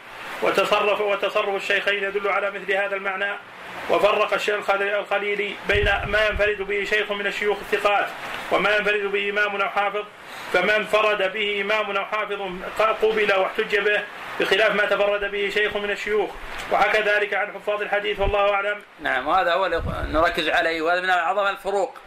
وتصرف 0.43 1.01
وتصرف 1.01 1.55
الشيخين 1.55 2.05
يدل 2.05 2.29
على 2.29 2.51
مثل 2.51 2.73
هذا 2.73 2.97
المعنى 2.97 3.35
وفرق 3.91 4.35
الشيخ 4.35 4.71
الخليلي 4.71 5.55
بين 5.69 5.85
ما 6.07 6.27
ينفرد 6.27 6.63
به 6.63 6.85
شيخ 6.85 7.13
من 7.13 7.27
الشيوخ 7.27 7.59
الثقات 7.59 8.07
وما 8.53 8.77
ينفرد 8.77 9.13
به 9.13 9.31
إمام 9.31 9.61
أو 9.61 9.69
حافظ 9.69 10.05
فما 10.53 10.77
انفرد 10.77 11.33
به 11.33 11.61
إمام 11.61 11.97
أو 11.97 12.05
حافظ 12.05 12.41
قبل 12.79 13.33
واحتج 13.37 13.79
به 13.79 14.03
بخلاف 14.41 14.75
ما 14.75 14.85
تفرد 14.85 15.31
به 15.31 15.51
شيخ 15.55 15.77
من 15.77 15.91
الشيوخ. 15.91 16.31
وحكى 16.73 17.01
ذلك 17.01 17.35
عن 17.35 17.53
حفاظ 17.53 17.83
الحديث 17.83 18.21
والله 18.21 18.53
أعلم. 18.55 18.83
نعم 19.01 19.27
وهذا 19.27 19.53
هو 19.53 19.83
نركز 20.09 20.49
عليه 20.49 20.83
وهذا 20.83 21.01
من 21.01 21.11
أعظم 21.11 21.47
الفروق 21.47 21.99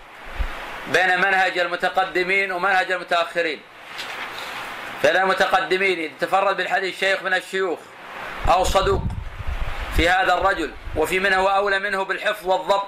بين 0.93 1.17
منهج 1.17 1.57
المتقدمين 1.57 2.51
ومنهج 2.51 2.91
المتأخرين. 2.91 3.61
فإن 5.03 5.15
المتقدمين 5.15 6.17
تفرد 6.19 6.57
بالحديث 6.57 6.99
شيخ 6.99 7.23
من 7.23 7.33
الشيوخ 7.33 7.79
أو 8.53 8.63
صدوق 8.63 9.01
في 10.01 10.09
هذا 10.09 10.33
الرجل 10.33 10.73
وفي 10.95 11.19
من 11.19 11.33
هو 11.33 11.47
أولى 11.47 11.79
منه 11.79 12.03
بالحفظ 12.03 12.47
والضبط. 12.47 12.87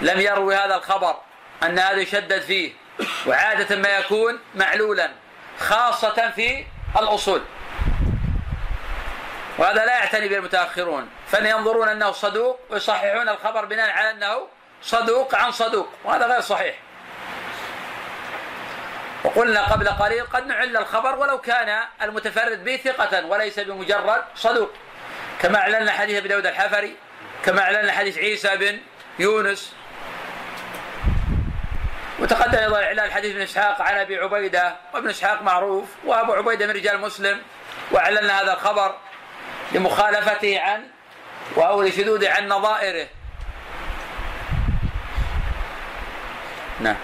لم 0.00 0.20
يروي 0.20 0.56
هذا 0.56 0.76
الخبر 0.76 1.16
أن 1.62 1.78
هذا 1.78 2.00
يشدد 2.00 2.40
فيه. 2.40 2.72
وعادة 3.26 3.76
ما 3.76 3.88
يكون 3.88 4.38
معلولا 4.54 5.10
خاصة 5.60 6.30
في 6.36 6.64
الأصول. 6.98 7.42
وهذا 9.58 9.84
لا 9.84 9.92
يعتني 9.92 10.28
به 10.28 10.36
المتأخرون 10.36 11.08
فلينظرون 11.26 11.88
أنه 11.88 12.12
صدوق 12.12 12.60
ويصححون 12.70 13.28
الخبر 13.28 13.64
بناء 13.64 13.90
على 13.90 14.10
أنه 14.10 14.48
صدوق 14.82 15.34
عن 15.34 15.52
صدوق. 15.52 15.88
وهذا 16.04 16.26
غير 16.26 16.40
صحيح. 16.40 16.74
وقلنا 19.24 19.72
قبل 19.72 19.88
قليل 19.88 20.26
قد 20.26 20.46
نعل 20.46 20.76
الخبر 20.76 21.18
ولو 21.18 21.38
كان 21.38 21.84
المتفرد 22.02 22.64
به 22.64 22.76
ثقة 22.76 23.26
وليس 23.26 23.60
بمجرد 23.60 24.22
صدوق. 24.36 24.70
كما 25.44 25.58
أعلنا 25.58 25.92
حديث 25.92 26.18
أبي 26.18 26.28
داود 26.28 26.46
الحفري 26.46 26.96
كما 27.44 27.60
أعلنا 27.60 27.92
حديث 27.92 28.18
عيسى 28.18 28.56
بن 28.56 28.78
يونس 29.18 29.74
وتقدم 32.18 32.58
أيضا 32.58 32.82
إعلان 32.82 33.10
حديث 33.10 33.32
ابن 33.32 33.42
إسحاق 33.42 33.82
عن 33.82 33.98
أبي 33.98 34.18
عبيدة 34.18 34.76
وابن 34.94 35.10
إسحاق 35.10 35.42
معروف 35.42 35.88
وأبو 36.04 36.32
عبيدة 36.32 36.66
من 36.66 36.72
رجال 36.72 37.00
مسلم 37.00 37.38
واعلنا 37.90 38.42
هذا 38.42 38.52
الخبر 38.52 38.94
لمخالفته 39.72 40.60
عن 40.60 40.84
أو 41.56 41.82
لشذوذ 41.82 42.26
عن 42.26 42.48
نظائره. 42.48 43.06
نعم. 46.80 46.96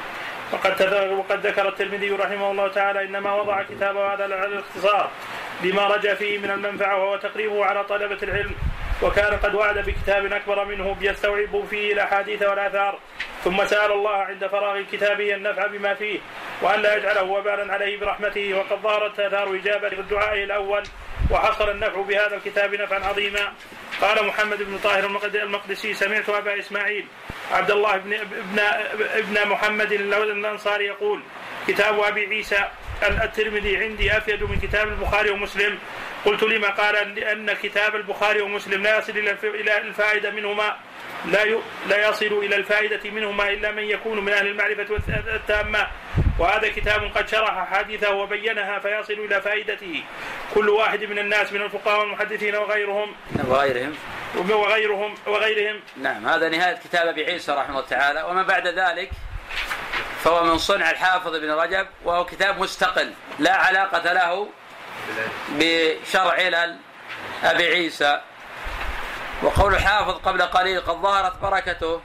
وقد 0.52 0.82
وقد 1.10 1.46
ذكر 1.46 1.68
الترمذي 1.68 2.10
رحمه 2.10 2.50
الله 2.50 2.68
تعالى 2.68 3.04
إنما 3.04 3.34
وضع 3.34 3.62
كتابه 3.62 4.14
هذا 4.14 4.24
على 4.24 4.46
الإختصار 4.46 5.10
لما 5.62 5.86
رجا 5.86 6.14
فيه 6.14 6.38
من 6.38 6.50
المنفعة 6.50 6.96
وهو 6.96 7.16
تقريبه 7.16 7.64
على 7.64 7.84
طلبة 7.84 8.18
العلم 8.22 8.54
وكان 9.02 9.38
قد 9.38 9.54
وعد 9.54 9.78
بكتاب 9.78 10.32
أكبر 10.32 10.64
منه 10.64 10.94
بيستوعب 10.94 11.64
فيه 11.70 11.92
الأحاديث 11.92 12.42
والآثار. 12.42 12.98
ثم 13.44 13.64
سأل 13.64 13.92
الله 13.92 14.16
عند 14.16 14.46
فراغ 14.46 14.82
كتابه 14.92 15.34
النفع 15.34 15.66
بما 15.66 15.94
فيه 15.94 16.18
وأن 16.62 16.80
لا 16.82 16.96
يجعله 16.96 17.22
وبالا 17.22 17.72
عليه 17.72 18.00
برحمته 18.00 18.54
وقد 18.54 18.82
ظهرت 18.82 19.20
آثار 19.20 19.54
إجابة 19.54 19.88
لدعائه 19.88 20.44
الأول 20.44 20.82
وحصل 21.30 21.70
النفع 21.70 22.00
بهذا 22.00 22.36
الكتاب 22.36 22.74
نفعا 22.74 22.98
عظيما. 23.04 23.52
قال 24.00 24.26
محمد 24.26 24.62
بن 24.62 24.78
طاهر 24.78 25.06
المقدسي 25.34 25.94
سمعت 25.94 26.28
أبا 26.28 26.58
إسماعيل 26.58 27.06
عبد 27.52 27.70
الله 27.70 27.96
بن 27.96 28.12
ابن 28.12 28.58
ابن 29.14 29.48
محمد 29.48 29.92
الأنصاري 29.92 30.84
يقول 30.84 31.20
كتاب 31.68 32.00
أبي 32.00 32.26
عيسى 32.26 32.64
الترمذي 33.02 33.76
عندي 33.76 34.16
أفيد 34.16 34.42
من 34.42 34.58
كتاب 34.62 34.88
البخاري 34.88 35.30
ومسلم. 35.30 35.78
قلت 36.24 36.42
لما 36.42 36.68
قال 36.68 37.14
لأن 37.14 37.52
كتاب 37.52 37.96
البخاري 37.96 38.40
ومسلم 38.40 38.82
لا 38.82 38.98
يصل 38.98 39.12
إلى 39.44 39.78
الفائدة 39.78 40.30
منهما 40.30 40.76
لا 41.24 41.44
لا 41.88 42.08
يصل 42.08 42.26
إلى 42.26 42.56
الفائدة 42.56 43.10
منهما 43.10 43.50
إلا 43.50 43.70
من 43.70 43.82
يكون 43.82 44.24
من 44.24 44.32
أهل 44.32 44.46
المعرفة 44.46 44.86
التامة. 45.34 45.86
وهذا 46.38 46.68
كتاب 46.68 47.10
قد 47.14 47.28
شرح 47.28 47.58
احاديثه 47.58 48.14
وبينها 48.14 48.78
فيصل 48.78 49.12
إلى 49.12 49.40
فائدته. 49.40 50.02
كل 50.54 50.68
واحد 50.68 51.04
من 51.04 51.18
الناس 51.18 51.52
من 51.52 51.62
الفقهاء 51.62 52.00
والمحدثين 52.00 52.56
وغيرهم. 52.56 53.14
وغيرهم. 53.46 53.94
وغيرهم 54.36 55.14
وغيرهم. 55.26 55.80
نعم 56.02 56.26
هذا 56.26 56.48
نهاية 56.48 56.78
كتاب 56.84 57.08
أبي 57.08 57.24
عيسى 57.24 57.52
رحمه 57.52 57.70
الله 57.70 57.88
تعالى. 57.88 58.22
وما 58.22 58.42
بعد 58.42 58.66
ذلك 58.66 59.10
فهو 60.24 60.44
من 60.44 60.58
صنع 60.58 60.90
الحافظ 60.90 61.34
ابن 61.34 61.50
رجب 61.50 61.86
وهو 62.04 62.24
كتاب 62.24 62.60
مستقل 62.60 63.12
لا 63.38 63.56
علاقة 63.56 64.12
له 64.12 64.48
بشرع 65.48 66.34
أبي 67.44 67.66
عيسى. 67.66 68.20
وقول 69.42 69.74
الحافظ 69.74 70.14
قبل 70.14 70.42
قليل 70.42 70.80
قد 70.80 70.94
ظهرت 70.94 71.38
بركته 71.38 72.00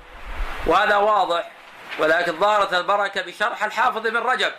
وهذا 0.66 0.96
واضح 0.96 1.52
ولكن 2.00 2.40
ظهرت 2.40 2.74
البركة 2.74 3.22
بشرح 3.22 3.64
الحافظ 3.64 4.08
ابن 4.08 4.18
رجب. 4.18 4.52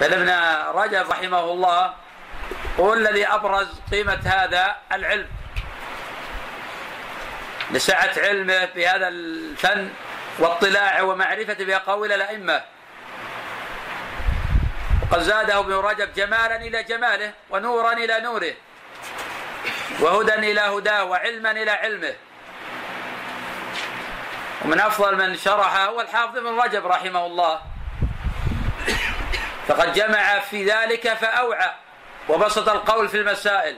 فابن 0.00 0.30
رجب 0.74 1.10
رحمه 1.10 1.40
الله 1.40 1.94
هو 2.80 2.94
الذي 2.94 3.26
أبرز 3.26 3.68
قيمة 3.90 4.20
هذا 4.24 4.76
العلم. 4.92 5.28
لسعة 7.70 8.12
علمه 8.16 8.64
بهذا 8.64 9.08
الفن 9.08 9.90
واطلاعه 10.38 11.02
ومعرفته 11.02 11.64
بأقاويل 11.64 12.12
الأئمة. 12.12 12.62
وقد 15.02 15.22
زاده 15.22 15.58
ابن 15.58 15.72
رجب 15.72 16.14
جمالا 16.14 16.56
إلى 16.56 16.82
جماله 16.82 17.32
ونورا 17.50 17.92
إلى 17.92 18.20
نوره. 18.20 18.54
وهدى 20.00 20.34
إلى 20.34 20.60
هداه 20.60 21.04
وعلما 21.04 21.50
إلى 21.50 21.70
علمه. 21.70 22.14
ومن 24.64 24.80
أفضل 24.80 25.16
من 25.16 25.36
شرحه 25.36 25.84
هو 25.86 26.00
الحافظ 26.00 26.36
ابن 26.36 26.60
رجب 26.60 26.86
رحمه 26.86 27.26
الله. 27.26 27.60
فقد 29.68 29.92
جمع 29.92 30.38
في 30.38 30.64
ذلك 30.64 31.14
فأوعى 31.14 31.70
وبسط 32.28 32.68
القول 32.68 33.08
في 33.08 33.16
المسائل 33.16 33.76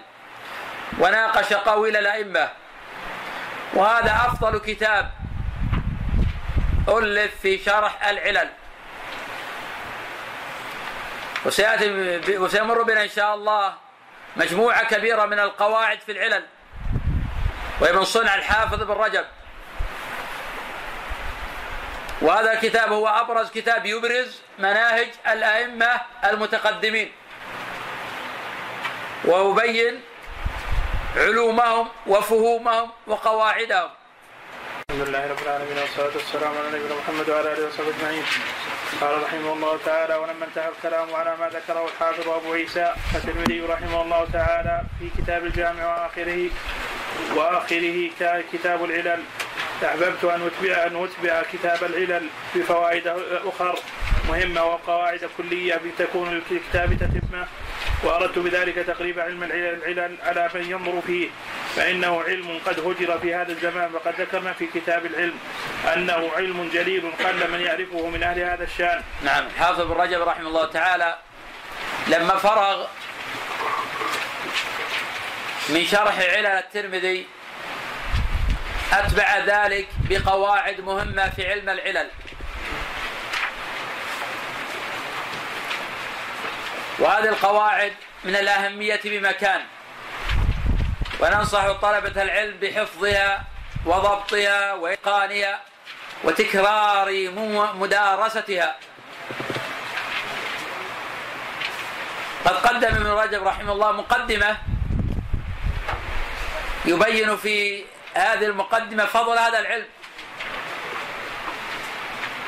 وناقش 0.98 1.52
قويل 1.52 1.96
الأئمة. 1.96 2.48
وهذا 3.74 4.10
أفضل 4.10 4.58
كتاب 4.58 5.10
ألف 6.88 7.40
في 7.42 7.58
شرح 7.58 8.06
العلل. 8.06 8.50
وسيأتي 11.46 12.38
وسيمر 12.38 12.82
بنا 12.82 13.02
إن 13.02 13.08
شاء 13.08 13.34
الله 13.34 13.74
مجموعة 14.36 14.84
كبيرة 14.84 15.24
من 15.26 15.38
القواعد 15.38 16.00
في 16.00 16.12
العلل. 16.12 16.46
وهي 17.80 17.92
من 17.92 18.04
صنع 18.04 18.34
الحافظ 18.34 18.82
بن 18.82 18.92
رجب. 18.92 19.24
وهذا 22.22 22.52
الكتاب 22.52 22.92
هو 22.92 23.08
أبرز 23.08 23.50
كتاب 23.50 23.86
يبرز 23.86 24.40
مناهج 24.58 25.08
الأئمة 25.28 26.00
المتقدمين. 26.24 27.12
ويبين 29.24 30.00
علومهم 31.16 31.88
وفهومهم 32.06 32.90
وقواعدهم. 33.06 33.90
الحمد 34.90 35.08
لله 35.08 35.26
رب 35.30 35.42
العالمين 35.42 35.78
والصلاة 35.78 36.14
والسلام 36.16 36.52
على 36.58 36.68
نبينا 36.78 36.94
محمد 36.94 37.30
وعلى 37.30 37.52
آله 37.52 37.66
وصحبه 37.66 37.88
أجمعين. 37.96 38.22
قال 39.00 39.22
رحمه 39.22 39.52
الله 39.52 39.78
تعالى 39.84 40.14
ولما 40.14 40.44
انتهى 40.44 40.68
الكلام 40.68 41.14
على 41.14 41.36
ما 41.40 41.48
ذكره 41.48 41.84
الحافظ 41.84 42.28
أبو 42.28 42.52
عيسى 42.52 42.92
الترمذي 43.14 43.60
رحمه 43.60 44.02
الله 44.02 44.26
تعالى 44.32 44.82
في 44.98 45.22
كتاب 45.22 45.44
الجامع 45.44 45.82
وآخره 45.94 46.50
وآخره 47.36 48.10
كتاب 48.52 48.84
العلل 48.84 49.20
أحببت 49.84 50.24
أن 50.24 50.40
أتبع 50.48 50.86
أن 50.86 51.04
أتبع 51.04 51.42
كتاب 51.52 51.84
العلل 51.84 52.26
بفوائد 52.54 53.06
أخر 53.44 53.78
مهمة 54.28 54.64
وقواعد 54.64 55.28
كلية 55.38 55.80
تكون 55.98 56.28
للكتاب 56.34 56.94
تتمة 56.94 57.46
وأردت 58.02 58.38
بذلك 58.38 58.74
تقريب 58.74 59.20
علم 59.20 59.42
العلل 59.42 60.16
على 60.22 60.50
من 60.54 60.70
ينظر 60.70 61.00
فيه 61.06 61.28
فإنه 61.76 62.22
علم 62.22 62.60
قد 62.66 62.80
هجر 62.80 63.18
في 63.18 63.34
هذا 63.34 63.52
الزمان 63.52 63.94
وقد 63.94 64.20
ذكرنا 64.20 64.52
في 64.52 64.66
كتاب 64.66 65.06
العلم 65.06 65.34
أنه 65.94 66.30
علم 66.36 66.70
جليل 66.72 67.12
قل 67.24 67.50
من 67.50 67.60
يعرفه 67.60 68.08
من 68.08 68.22
أهل 68.22 68.38
هذا 68.38 68.64
الشأن. 68.64 69.02
نعم. 69.24 69.44
حافظ 69.58 69.80
بن 69.80 69.92
رجب 69.92 70.20
رحمه 70.20 70.48
الله 70.48 70.66
تعالى 70.66 71.18
لما 72.06 72.36
فرغ 72.36 72.86
من 75.68 75.86
شرح 75.86 76.18
علل 76.18 76.46
الترمذي 76.46 77.26
أتبع 78.92 79.38
ذلك 79.38 79.88
بقواعد 80.10 80.80
مهمة 80.80 81.30
في 81.30 81.50
علم 81.50 81.68
العلل. 81.68 82.10
وهذه 86.98 87.28
القواعد 87.28 87.92
من 88.24 88.36
الأهمية 88.36 89.00
بمكان. 89.04 89.60
وننصح 91.20 91.72
طلبة 91.72 92.22
العلم 92.22 92.56
بحفظها 92.56 93.44
وضبطها 93.86 94.72
وإتقانها 94.72 95.60
وتكرار 96.24 97.30
مدارستها. 97.74 98.76
قد 102.44 102.54
قدم 102.54 102.88
ابن 102.88 103.06
رجب 103.06 103.46
رحمه 103.46 103.72
الله 103.72 103.92
مقدمة 103.92 104.58
يبين 106.84 107.36
في 107.36 107.84
هذه 108.14 108.44
المقدمة 108.44 109.06
فضل 109.06 109.38
هذا 109.38 109.58
العلم 109.58 109.86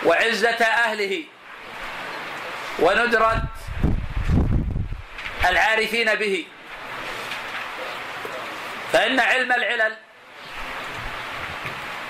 وعزة 0.05 0.65
أهله. 0.65 1.25
وندرة 2.79 3.43
العارفين 5.49 6.15
به. 6.15 6.47
فإن 8.93 9.21
علم 9.21 9.53
العلل 9.53 9.97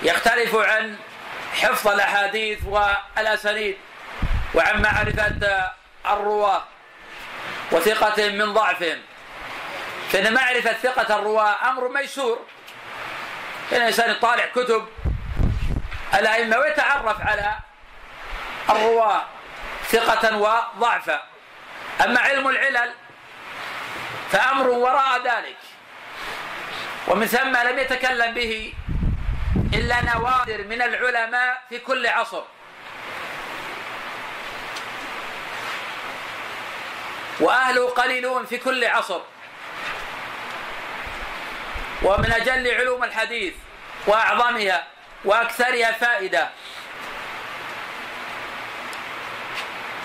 يختلف 0.03 0.55
عن 0.55 0.97
حفظ 1.55 1.89
الأحاديث 1.89 2.59
والأسانيد 2.65 3.77
وعن 4.55 4.83
معرفة 4.83 5.71
الرواة 6.07 6.63
وثقة 7.73 8.29
من 8.29 8.55
ضعفهم. 8.55 9.03
فإن 10.13 10.35
معرفة 10.35 10.73
ثقة 10.73 11.19
الرواة 11.19 11.71
أمر 11.71 11.89
ميسور. 11.89 12.47
إن 13.73 13.77
الإنسان 13.77 14.11
يطالع 14.11 14.47
كتب 14.47 14.89
الأئمة 16.15 16.59
ويتعرف 16.59 17.21
على 17.21 17.55
الرواة 18.71 19.23
ثقة 19.89 20.37
وضعفا. 20.37 21.23
أما 22.05 22.21
علم 22.21 22.49
العلل 22.49 22.95
فأمر 24.33 24.69
وراء 24.69 25.23
ذلك. 25.23 25.57
ومن 27.09 27.27
ثم 27.27 27.57
لم 27.57 27.79
يتكلم 27.79 28.35
به 28.35 28.75
إلا 29.75 30.15
نوادر 30.15 30.65
من 30.65 30.83
العلماء 30.83 31.63
في 31.69 31.79
كل 31.79 32.07
عصر. 32.07 32.43
وأهله 37.41 37.91
قليلون 37.91 38.47
في 38.47 38.59
كل 38.59 38.85
عصر. 38.85 39.21
ومن 42.03 42.33
أجل 42.33 42.75
علوم 42.75 43.05
الحديث 43.05 43.55
وأعظمها 44.07 44.87
وأكثرها 45.25 45.93
فائدة. 45.93 46.51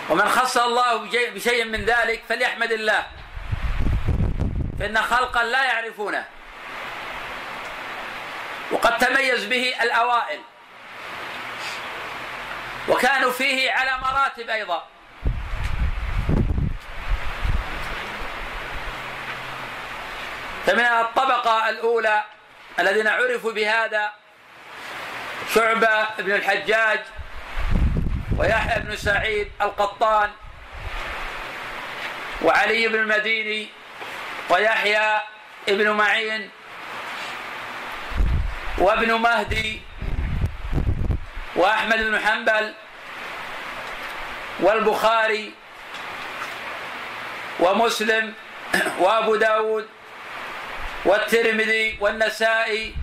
ومن 0.09 0.29
خص 0.29 0.57
الله 0.57 0.97
بشيء 1.13 1.65
من 1.65 1.85
ذلك 1.85 2.23
فليحمد 2.29 2.71
الله. 2.71 3.20
فإن 4.81 5.01
خلقا 5.01 5.43
لا 5.43 5.63
يعرفونه. 5.63 6.25
وقد 8.71 8.97
تميز 8.97 9.45
به 9.45 9.73
الأوائل. 9.81 10.39
وكانوا 12.87 13.31
فيه 13.31 13.71
على 13.71 13.97
مراتب 13.97 14.49
أيضا. 14.49 14.87
فمن 20.65 20.85
الطبقة 20.85 21.69
الأولى 21.69 22.23
الذين 22.79 23.07
عرفوا 23.07 23.51
بهذا 23.51 24.13
شعبة 25.55 26.07
بن 26.19 26.31
الحجاج 26.31 26.99
ويحيى 28.37 28.79
بن 28.79 28.95
سعيد 28.95 29.51
القطان 29.61 30.31
وعلي 32.41 32.87
بن 32.87 32.95
المديني 32.95 33.80
ويحيى 34.51 35.21
ابن 35.69 35.89
معين 35.89 36.49
وابن 38.77 39.13
مهدي 39.13 39.81
وأحمد 41.55 41.97
بن 41.97 42.19
حنبل 42.19 42.73
والبخاري 44.59 45.53
ومسلم 47.59 48.33
وأبو 48.99 49.35
داود 49.35 49.87
والترمذي 51.05 51.97
والنسائي 52.01 52.95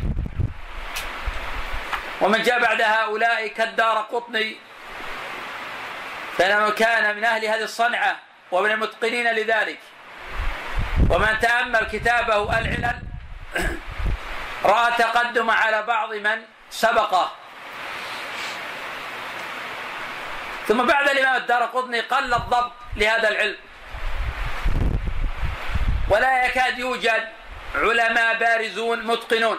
ومن 2.21 2.43
جاء 2.43 2.61
بعد 2.61 2.83
هؤلاء 2.83 3.47
كالدار 3.47 3.99
قطني 3.99 4.57
فإنه 6.39 6.71
كان 6.71 7.17
من 7.17 7.25
أهل 7.25 7.45
هذه 7.45 7.63
الصنعة 7.65 8.17
ومن 8.53 8.71
المتقنين 8.71 9.33
لذلك. 9.33 9.79
ومن 11.09 11.39
تأمل 11.41 11.87
كتابه 11.93 12.59
العلل 12.59 13.01
رأى 14.65 14.93
تقدم 14.99 15.51
على 15.51 15.83
بعض 15.83 16.15
من 16.15 16.43
سبقه. 16.71 17.33
ثم 20.69 20.87
بعد 20.87 21.09
الإمام 21.09 21.37
الدار 21.37 21.63
قطني 21.63 22.01
قل 22.01 22.35
الضبط 22.35 22.73
لهذا 22.97 23.29
العلم. 23.29 23.57
ولا 26.09 26.47
يكاد 26.47 26.79
يوجد 26.79 27.29
علماء 27.75 28.39
بارزون 28.39 29.07
متقنون 29.07 29.59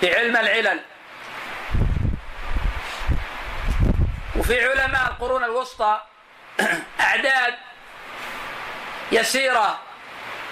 في 0.00 0.16
علم 0.16 0.36
العلل. 0.36 0.80
وفي 4.36 4.68
علماء 4.68 5.06
القرون 5.10 5.44
الوسطى 5.44 6.00
أعداد 7.00 7.54
يسيرة 9.12 9.80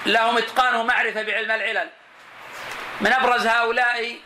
لهم 0.07 0.39
إتقان 0.39 0.75
ومعرفة 0.75 1.23
بعلم 1.23 1.51
العلل. 1.51 1.91
من 3.01 3.13
أبرز 3.13 3.47
هؤلاء 3.47 4.17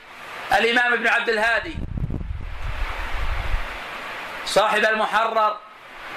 الإمام 0.53 0.93
ابن 0.93 1.09
عبد 1.09 1.29
الهادي 1.29 1.77
صاحب 4.47 4.85
المحرر 4.85 5.59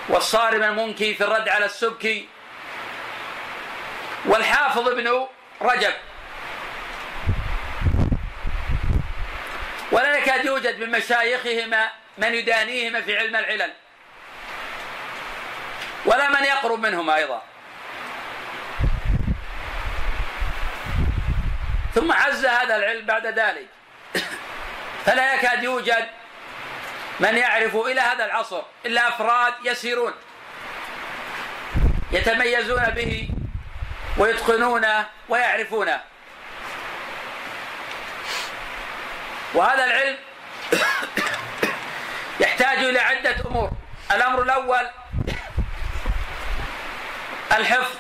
والصارم 0.10 0.64
المنكي 0.64 1.14
في 1.14 1.24
الرد 1.24 1.50
على 1.50 1.66
السبكي 1.66 2.30
والحافظ 4.26 4.88
ابن 4.88 5.28
رجب. 5.62 5.94
ولا 9.92 10.18
يكاد 10.18 10.46
يوجد 10.46 10.80
من 10.80 10.92
مشايخهما 10.92 11.90
من 12.18 12.36
يدانيهما 12.36 13.02
في 13.02 13.18
علم 13.18 13.36
العلل 13.36 13.74
ولا 16.06 16.30
من 16.30 16.44
يقرب 16.44 16.80
منهما 16.80 17.16
أيضا. 17.16 17.49
ثم 21.96 22.12
عز 22.12 22.46
هذا 22.46 22.76
العلم 22.76 23.06
بعد 23.06 23.28
ذلك. 23.28 23.68
فلا 25.06 25.34
يكاد 25.34 25.64
يوجد 25.64 26.08
من 27.20 27.38
يعرف 27.38 27.76
إلى 27.76 28.02
هذا 28.02 28.26
العصر 28.26 28.62
إلا 28.86 29.08
أفراد 29.08 29.54
يسيرون 29.64 30.14
يتميزون 32.12 32.84
به 32.84 33.30
ويتقنونه 34.18 35.06
ويعرفونه. 35.30 36.02
وهذا 39.54 39.86
العلم 39.86 40.18
يحتاج 42.40 42.78
إلى 42.78 43.00
عدة 43.00 43.36
أمور. 43.46 43.72
الأمر 44.12 44.42
الأول 44.42 44.90
الحفظ 47.52 47.96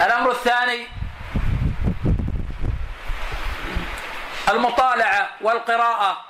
الأمر 0.00 0.30
الثاني 0.30 0.86
المطالعة 4.48 5.30
والقراءة 5.40 6.24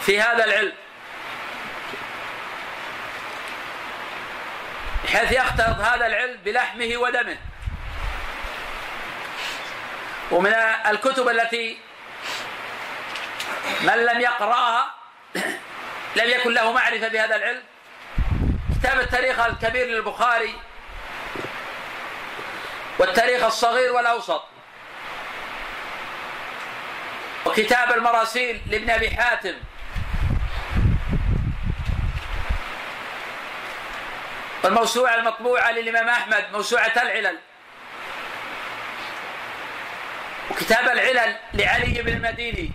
في 0.00 0.20
هذا 0.20 0.44
العلم 0.44 0.72
بحيث 5.04 5.32
يختلط 5.32 5.78
هذا 5.78 6.06
العلم 6.06 6.38
بلحمه 6.44 6.96
ودمه. 6.96 7.36
ومن 10.30 10.52
الكتب 10.86 11.28
التي 11.28 11.78
من 13.82 14.06
لم 14.06 14.20
يقرأها 14.20 14.94
لم 16.16 16.30
يكن 16.30 16.52
له 16.52 16.72
معرفة 16.72 17.08
بهذا 17.08 17.36
العلم 17.36 17.62
كتاب 18.78 19.00
التاريخ 19.00 19.40
الكبير 19.40 19.86
للبخاري 19.86 20.54
والتاريخ 22.98 23.44
الصغير 23.44 23.92
والأوسط. 23.92 24.44
وكتاب 27.46 27.92
المراسيل 27.92 28.60
لابن 28.66 28.90
أبي 28.90 29.10
حاتم. 29.10 29.54
والموسوعة 34.64 35.14
المطبوعة 35.14 35.70
للإمام 35.70 36.08
أحمد 36.08 36.44
موسوعة 36.52 36.92
العلل. 36.96 37.38
وكتاب 40.50 40.88
العلل 40.88 41.36
لعلي 41.54 42.02
بن 42.02 42.12
المديني. 42.12 42.70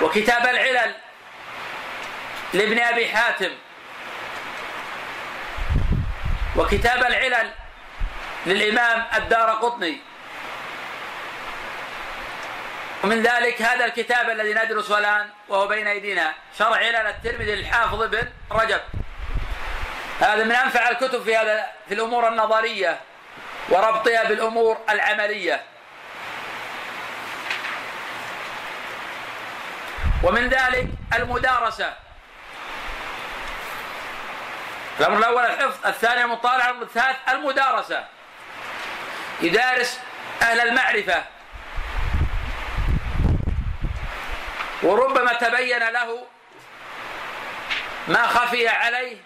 وكتاب 0.00 0.46
العلل 0.46 0.94
لابن 2.52 2.78
أبي 2.78 3.08
حاتم. 3.08 3.50
وكتاب 6.56 6.98
العلل 6.98 7.50
للإمام 8.46 9.04
الدار 9.14 9.50
قطني. 9.50 10.00
ومن 13.04 13.22
ذلك 13.22 13.62
هذا 13.62 13.84
الكتاب 13.84 14.30
الذي 14.30 14.54
ندرسه 14.54 14.98
الآن 14.98 15.28
وهو 15.48 15.66
بين 15.66 15.86
أيدينا 15.86 16.32
شرع 16.58 16.76
علل 16.76 16.96
الترمذي 16.96 17.54
للحافظ 17.54 18.02
ابن 18.02 18.28
رجب. 18.50 18.80
هذا 20.20 20.44
من 20.44 20.52
أنفع 20.52 20.88
الكتب 20.88 21.22
في 21.22 21.36
هذا 21.36 21.66
في 21.88 21.94
الأمور 21.94 22.28
النظرية 22.28 23.00
وربطها 23.68 24.24
بالأمور 24.24 24.78
العملية. 24.90 25.62
ومن 30.22 30.48
ذلك 30.48 30.86
المدارسة. 31.14 31.94
الأمر 35.00 35.18
الأول 35.18 35.44
الحفظ 35.44 35.86
الثاني 35.86 36.24
المطالعة 36.24 36.70
الثالث 36.70 37.16
المدارسة. 37.28 38.04
يدارس 39.40 40.00
أهل 40.42 40.60
المعرفة. 40.60 41.24
وربما 44.82 45.32
تبين 45.32 45.88
له 45.88 46.26
ما 48.08 48.26
خفي 48.26 48.68
عليه 48.68 49.16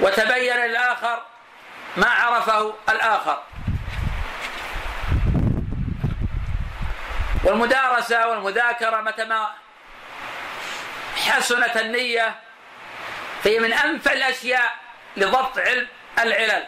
وتبين 0.00 0.56
للآخر 0.56 1.22
ما 1.96 2.10
عرفه 2.10 2.74
الآخر. 2.88 3.42
والمدارسة 7.44 8.28
والمذاكرة 8.28 9.00
متى 9.00 9.24
ما 9.24 9.50
حسنت 11.16 11.76
النية 11.76 12.45
فهي 13.46 13.58
من 13.58 13.72
أنفع 13.72 14.12
الأشياء 14.12 14.74
لضبط 15.16 15.58
علم 15.58 15.88
العلل. 16.18 16.66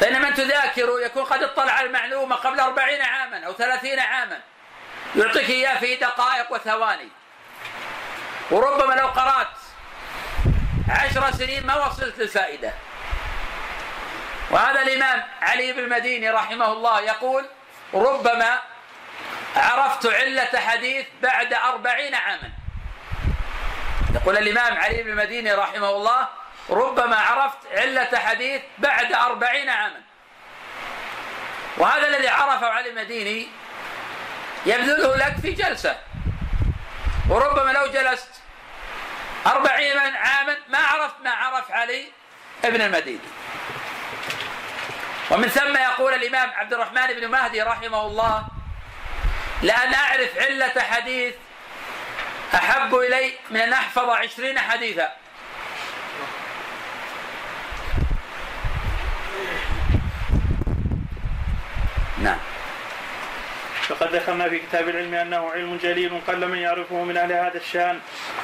فإن 0.00 0.22
من 0.22 0.34
تذاكر 0.34 1.00
يكون 1.00 1.24
قد 1.24 1.42
اطلع 1.42 1.72
على 1.72 1.86
المعلومة 1.86 2.36
قبل 2.36 2.60
أربعين 2.60 3.02
عاما 3.02 3.46
أو 3.46 3.52
ثلاثين 3.52 3.98
عاما 3.98 4.40
يعطيك 5.16 5.50
إياه 5.50 5.78
في 5.78 5.96
دقائق 5.96 6.52
وثواني. 6.52 7.08
وربما 8.50 8.94
لو 8.94 9.06
قرأت 9.06 9.56
عشر 10.88 11.32
سنين 11.32 11.66
ما 11.66 11.86
وصلت 11.86 12.18
للفائدة. 12.18 12.72
وهذا 14.50 14.82
الإمام 14.82 15.24
علي 15.42 15.72
بن 15.72 15.78
المديني 15.78 16.30
رحمه 16.30 16.72
الله 16.72 17.00
يقول 17.00 17.46
ربما 17.94 18.60
عرفت 19.56 20.06
علة 20.06 20.60
حديث 20.60 21.06
بعد 21.22 21.52
أربعين 21.52 22.14
عاما. 22.14 22.63
يقول 24.14 24.38
الإمام 24.38 24.78
علي 24.78 25.02
بن 25.02 25.10
المديني 25.10 25.52
رحمه 25.52 25.90
الله 25.90 26.28
ربما 26.70 27.16
عرفت 27.16 27.58
علة 27.72 28.18
حديث 28.18 28.62
بعد 28.78 29.12
أربعين 29.12 29.70
عاما. 29.70 30.00
وهذا 31.78 32.06
الذي 32.06 32.28
عرفه 32.28 32.66
علي 32.66 32.90
المديني 32.90 33.48
يبذله 34.66 35.16
لك 35.16 35.36
في 35.42 35.50
جلسة. 35.52 35.98
وربما 37.28 37.70
لو 37.70 37.86
جلست 37.86 38.30
أربعين 39.46 39.98
عاما 39.98 40.56
ما 40.68 40.78
عرفت 40.78 41.14
ما 41.24 41.30
عرف 41.30 41.70
علي 41.70 42.04
ابن 42.64 42.80
المديني. 42.80 43.18
ومن 45.30 45.48
ثم 45.48 45.76
يقول 45.76 46.14
الإمام 46.14 46.50
عبد 46.50 46.72
الرحمن 46.72 47.06
بن 47.06 47.28
مهدي 47.28 47.62
رحمه 47.62 48.06
الله 48.06 48.44
لأن 49.62 49.94
أعرف 49.94 50.38
علة 50.38 50.82
حديث 50.82 51.34
أحب 52.54 52.94
إلي 52.94 53.32
من 53.50 53.60
أن 53.60 53.72
أحفظ 53.72 54.08
عشرين 54.10 54.58
حديثا. 54.58 55.12
نعم. 62.22 62.38
فقد 63.88 64.14
ذكرنا 64.14 64.48
في 64.48 64.58
كتاب 64.58 64.88
العلم 64.88 65.14
أنه 65.14 65.50
علم 65.50 65.76
جليل 65.82 66.20
قل 66.28 66.48
من 66.48 66.58
يعرفه 66.58 67.04
من 67.04 67.16
أهل 67.16 67.32
هذا 67.32 67.56
الشأن 67.56 67.98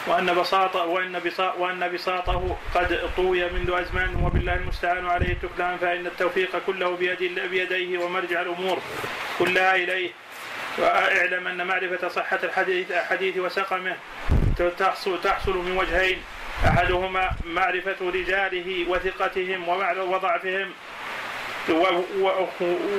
وأن 0.06 0.34
بساطه 0.34 0.84
وإن 0.84 1.20
وأن 1.58 1.92
بساطه 1.92 2.56
قد 2.74 3.11
طوي 3.16 3.50
منذ 3.50 3.70
أزمان 3.70 4.24
وبالله 4.24 4.54
المستعان 4.54 5.06
عليه 5.06 5.32
التكلان 5.32 5.78
فإن 5.78 6.06
التوفيق 6.06 6.62
كله 6.66 6.96
بيد 6.96 7.40
بيديه 7.50 7.98
ومرجع 7.98 8.42
الأمور 8.42 8.78
كلها 9.38 9.74
إليه. 9.74 10.11
واعلم 10.81 11.47
أن 11.47 11.66
معرفة 11.66 12.09
صحة 12.09 12.39
الحديث 12.45 12.91
الحديث 12.91 13.37
وسقمه 13.37 13.97
تحصل 14.78 15.20
تحصل 15.22 15.57
من 15.57 15.76
وجهين. 15.76 16.22
أحدهما 16.66 17.31
معرفة 17.45 17.97
رجاله 18.01 18.85
وثقتهم 18.89 19.68
وضعفهم. 19.68 20.72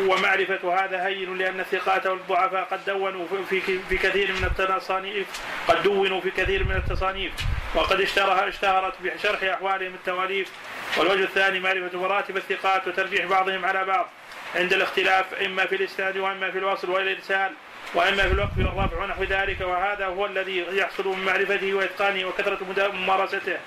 ومعرفة 0.07 0.83
هذا 0.85 1.07
هين 1.07 1.37
لأن 1.37 1.59
الثقات 1.59 2.07
والضعفاء 2.07 2.63
قد 2.71 2.85
دونوا 2.85 3.25
في 3.49 3.61
في 3.89 3.97
كثير 3.97 4.31
من 4.31 4.43
التصانيف 4.43 5.27
قد 5.67 5.83
دونوا 5.83 6.21
في 6.21 6.31
كثير 6.31 6.63
من 6.63 6.75
التصانيف. 6.75 7.31
وقد 7.75 8.01
اشتهر 8.01 8.47
اشتهرت 8.47 8.93
بشرح 9.03 9.43
أحوالهم 9.43 9.93
التواليف. 9.93 10.51
والوجه 10.97 11.23
الثاني 11.23 11.59
معرفة 11.59 11.99
مراتب 11.99 12.37
الثقات 12.37 12.87
وترجيح 12.87 13.25
بعضهم 13.25 13.65
على 13.65 13.85
بعض. 13.85 14.09
عند 14.55 14.73
الاختلاف 14.73 15.33
إما 15.33 15.65
في 15.65 15.75
الإسناد 15.75 16.17
وإما 16.17 16.51
في 16.51 16.57
الوصل 16.57 16.89
والإرسال 16.89 17.51
وأما 17.93 18.23
في 18.23 18.31
الوقف 18.33 18.57
والرفع 18.57 19.03
ونحو 19.03 19.23
ذلك 19.23 19.61
وهذا 19.61 20.05
هو 20.05 20.25
الذي 20.25 20.65
يحصل 20.71 21.07
من 21.07 21.25
معرفته 21.25 21.73
وإتقانه 21.73 22.25
وكثرة 22.27 22.91
ممارسته. 22.93 23.57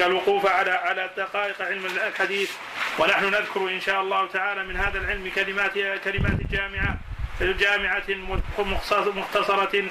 الوقوف 0.00 0.46
على 0.46 0.70
على 0.70 1.10
دقائق 1.16 1.62
علم 1.62 1.86
الحديث. 1.86 2.50
ونحن 2.98 3.24
نذكر 3.24 3.60
إن 3.68 3.80
شاء 3.80 4.00
الله 4.00 4.26
تعالى 4.26 4.64
من 4.64 4.76
هذا 4.76 4.98
العلم 4.98 5.30
كلمات 5.34 5.72
كلمات 6.04 6.38
جامعة 6.50 6.96
جامعة 7.40 8.02
مختص- 8.58 9.16
مختصرة 9.16 9.84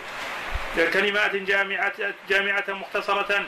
كلمات 0.94 1.36
جامعة 1.36 1.94
جامعة 2.30 2.64
مختصرة 2.68 3.46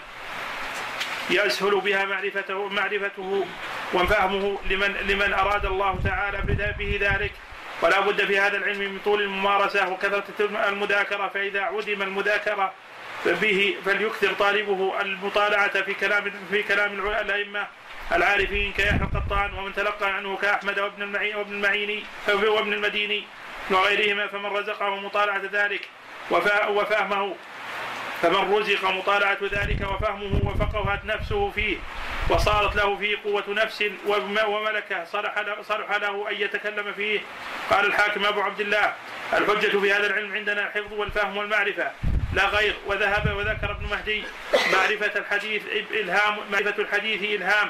يسهل 1.29 1.79
بها 1.81 2.05
معرفته 2.05 2.69
معرفته 2.69 3.45
وفهمه 3.93 4.59
لمن 4.69 4.93
لمن 4.93 5.33
أراد 5.33 5.65
الله 5.65 5.99
تعالى 6.03 6.37
به 6.79 6.97
ذلك. 7.01 7.31
ولا 7.81 7.99
بد 7.99 8.25
في 8.25 8.39
هذا 8.39 8.57
العلم 8.57 8.79
من 8.79 8.99
طول 9.05 9.21
الممارسة 9.21 9.89
وكثرة 9.89 10.23
المذاكرة 10.69 11.27
فإذا 11.27 11.61
عدم 11.61 12.01
المذاكرة 12.01 12.73
به 13.25 13.75
فليكثر 13.85 14.33
طالبه 14.33 15.01
المطالعة 15.01 15.81
في 15.81 15.93
كلام 15.93 16.31
في 16.51 16.63
كلام 16.63 17.07
الأئمة 17.07 17.67
العارفين 18.11 18.73
كيحيى 18.73 18.99
القطان 19.01 19.53
ومن 19.53 19.73
تلقى 19.73 20.09
عنه 20.13 20.37
كأحمد 20.37 20.79
وابن 20.79 21.01
المعين 21.01 21.35
وابن 21.35 21.53
المعيني 21.53 22.03
وابن 22.27 22.73
المديني 22.73 23.23
وغيرهما 23.71 24.27
فمن 24.27 24.45
رزقه 24.45 24.95
مطالعة 24.95 25.41
ذلك 25.51 25.89
وفهمه 26.69 27.35
فمن 28.25 28.53
رزق 28.53 28.89
مطالعة 28.89 29.37
ذلك 29.43 29.81
وفهمه 29.81 30.41
وفقهت 30.43 31.05
نفسه 31.05 31.51
فيه 31.51 31.77
وصارت 32.29 32.75
له 32.75 32.97
فيه 32.97 33.17
قوة 33.23 33.43
نفس 33.47 33.83
وم- 34.07 34.37
وملكة 34.47 35.03
صلح 35.03 35.39
له, 35.39 35.61
صلح 35.61 35.91
له 35.95 36.29
أن 36.31 36.35
يتكلم 36.35 36.93
فيه. 36.93 37.19
قال 37.69 37.85
الحاكم 37.85 38.25
أبو 38.25 38.41
عبد 38.41 38.59
الله 38.59 38.93
الحجة 39.33 39.77
في 39.79 39.93
هذا 39.93 40.07
العلم 40.07 40.33
عندنا 40.33 40.67
الحفظ 40.67 40.93
والفهم 40.93 41.37
والمعرفة. 41.37 41.91
لا 42.33 42.45
غير. 42.45 42.75
وذهب 42.87 43.35
وذكر 43.37 43.71
ابن 43.71 43.85
مهدي 43.91 44.23
معرفة 44.73 45.19
الحديث 45.19 45.61
إلهام 45.91 46.37
معرفة 46.51 46.81
الحديث 46.81 47.23
إلهام. 47.23 47.69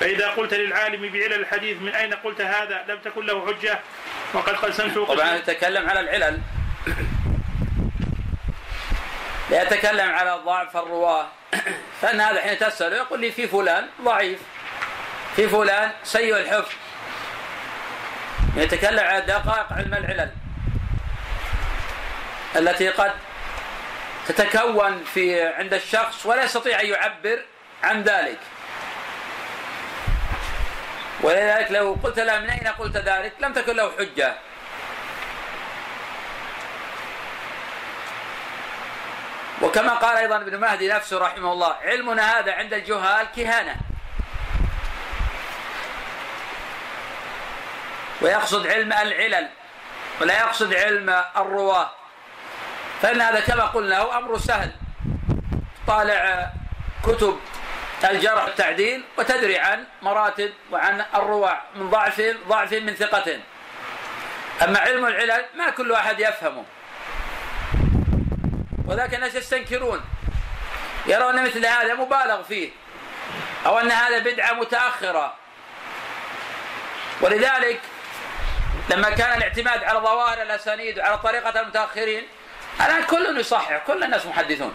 فإذا 0.00 0.28
قلت 0.28 0.54
للعالم 0.54 1.02
بعلل 1.02 1.32
الحديث 1.32 1.76
من 1.80 1.88
أين 1.88 2.14
قلت 2.14 2.40
هذا؟ 2.40 2.84
لم 2.88 2.98
تكن 3.04 3.26
له 3.26 3.46
حجة. 3.46 3.78
وقد 4.34 4.56
قسمت 4.56 4.98
طبعا 4.98 5.38
نتكلم 5.38 5.88
على 5.88 6.00
العلل. 6.00 6.40
يتكلم 9.62 10.10
على 10.10 10.40
ضعف 10.44 10.76
الرواة. 10.76 11.26
فإن 12.00 12.20
هذا 12.20 12.40
حين 12.40 12.58
تسأله 12.58 12.96
يقول 12.96 13.20
لي 13.20 13.32
في 13.32 13.48
فلان 13.48 13.88
ضعيف. 14.02 14.40
في 15.36 15.48
فلان 15.48 15.90
سيء 16.04 16.36
الحفظ. 16.36 16.72
يتكلم 18.56 19.04
على 19.04 19.20
دقائق 19.20 19.72
علم 19.72 19.94
العلل. 19.94 20.30
التي 22.56 22.88
قد 22.88 23.12
تتكون 24.28 25.04
في 25.04 25.42
عند 25.42 25.74
الشخص 25.74 26.26
ولا 26.26 26.44
يستطيع 26.44 26.80
أن 26.80 26.86
يعبر 26.86 27.42
عن 27.82 28.02
ذلك. 28.02 28.38
ولذلك 31.20 31.70
لو 31.70 31.96
قلت 32.02 32.18
له 32.18 32.38
من 32.38 32.50
أين 32.50 32.68
قلت 32.68 32.96
ذلك؟ 32.96 33.32
لم 33.40 33.52
تكن 33.52 33.76
له 33.76 33.92
حجة. 33.98 34.34
وكما 39.62 39.94
قال 39.94 40.16
أيضا 40.16 40.36
ابن 40.36 40.60
مهدي 40.60 40.88
نفسه 40.88 41.18
رحمه 41.18 41.52
الله 41.52 41.76
علمنا 41.82 42.38
هذا 42.38 42.52
عند 42.52 42.74
الجهال 42.74 43.26
كهانة. 43.36 43.76
ويقصد 48.22 48.66
علم 48.66 48.92
العلل 48.92 49.48
ولا 50.20 50.38
يقصد 50.38 50.74
علم 50.74 51.24
الرواة. 51.36 51.90
فإن 53.02 53.20
هذا 53.20 53.40
كما 53.40 53.64
قلنا 53.64 53.98
هو 53.98 54.12
أمر 54.12 54.38
سهل. 54.38 54.70
طالع 55.86 56.50
كتب 57.04 57.40
الجرح 58.04 58.44
والتعديل 58.44 59.04
وتدري 59.18 59.58
عن 59.58 59.84
مراتب 60.02 60.52
وعن 60.72 61.04
الرواع 61.14 61.62
من 61.74 61.90
ضعف 61.90 62.22
ضعف 62.48 62.72
من 62.72 62.94
ثقة 62.94 63.40
أما 64.62 64.78
علم 64.78 65.06
العلل 65.06 65.44
ما 65.54 65.70
كل 65.70 65.92
أحد 65.92 66.20
يفهمه. 66.20 66.64
وذاك 68.86 69.14
الناس 69.14 69.34
يستنكرون. 69.34 70.04
يرون 71.06 71.44
مثل 71.44 71.66
هذا 71.66 71.94
مبالغ 71.94 72.42
فيه 72.42 72.70
أو 73.66 73.78
أن 73.78 73.90
هذا 73.90 74.18
بدعة 74.18 74.52
متأخرة. 74.52 75.34
ولذلك 77.20 77.80
لما 78.90 79.10
كان 79.10 79.38
الاعتماد 79.38 79.84
على 79.84 79.98
ظواهر 79.98 80.42
الأسانيد 80.42 80.98
وعلى 80.98 81.18
طريقة 81.18 81.60
المتأخرين 81.60 82.26
الآن 82.80 83.04
كل 83.04 83.40
يصحح 83.40 83.78
كل 83.86 84.04
الناس 84.04 84.26
محدثون. 84.26 84.74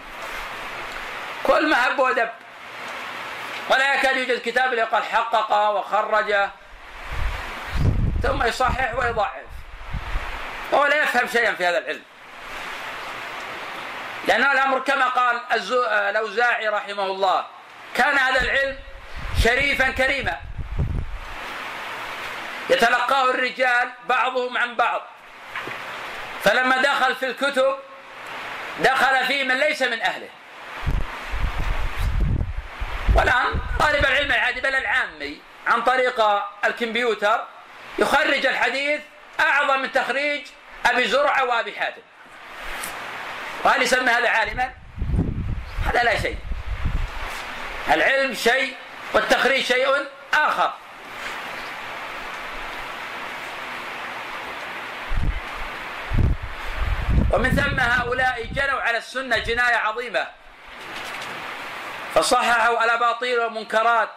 كل 1.44 1.70
ما 1.70 1.86
هب 1.86 1.98
ودب 1.98 2.30
ولا 3.70 3.94
يكاد 3.94 4.16
يوجد 4.16 4.40
كتاب 4.40 4.70
اللي 4.70 4.82
يقال 4.82 5.04
حقق 5.04 5.70
وخرج. 5.70 6.48
ثم 8.22 8.42
يصحح 8.42 8.94
ويضعف. 8.94 9.46
وهو 10.72 10.86
لا 10.86 11.02
يفهم 11.02 11.28
شيئا 11.28 11.54
في 11.54 11.66
هذا 11.66 11.78
العلم. 11.78 12.02
لأن 14.28 14.42
الأمر 14.42 14.78
كما 14.78 15.08
قال 15.08 15.40
الأوزاعي 16.10 16.68
رحمه 16.68 17.06
الله. 17.06 17.46
كان 17.94 18.18
هذا 18.18 18.40
العلم 18.40 18.78
شريفا 19.44 19.90
كريما. 19.90 20.36
يتلقاه 22.70 23.30
الرجال 23.30 23.90
بعضهم 24.04 24.58
عن 24.58 24.76
بعض. 24.76 25.02
فلما 26.44 26.82
دخل 26.82 27.16
في 27.16 27.26
الكتب 27.26 27.76
دخل 28.80 29.26
فيه 29.26 29.44
من 29.44 29.58
ليس 29.58 29.82
من 29.82 30.02
أهله. 30.02 30.28
والآن 33.16 33.60
طالب 33.80 34.04
العلم 34.06 34.32
العادي 34.32 34.60
بل 34.60 34.74
العامي 34.74 35.40
عن 35.66 35.82
طريق 35.82 36.20
الكمبيوتر 36.64 37.44
يخرج 37.98 38.46
الحديث 38.46 39.00
أعظم 39.40 39.80
من 39.80 39.92
تخريج 39.92 40.46
أبي 40.86 41.08
زرعة 41.08 41.44
وأبي 41.44 41.80
حاتم. 41.80 42.02
وهل 43.64 43.82
يسمى 43.82 44.10
هذا 44.10 44.28
عالما؟ 44.28 44.72
هذا 45.86 46.02
لا 46.02 46.20
شيء. 46.20 46.38
العلم 47.92 48.34
شيء 48.34 48.76
والتخريج 49.14 49.64
شيء 49.64 50.06
آخر. 50.34 50.72
ومن 57.30 57.50
ثم 57.50 57.80
هؤلاء 57.80 58.44
جنوا 58.52 58.80
على 58.80 58.98
السنة 58.98 59.38
جناية 59.38 59.76
عظيمة. 59.76 60.26
فصححوا 62.14 62.84
الأباطيل 62.84 63.38
والمنكرات 63.40 64.08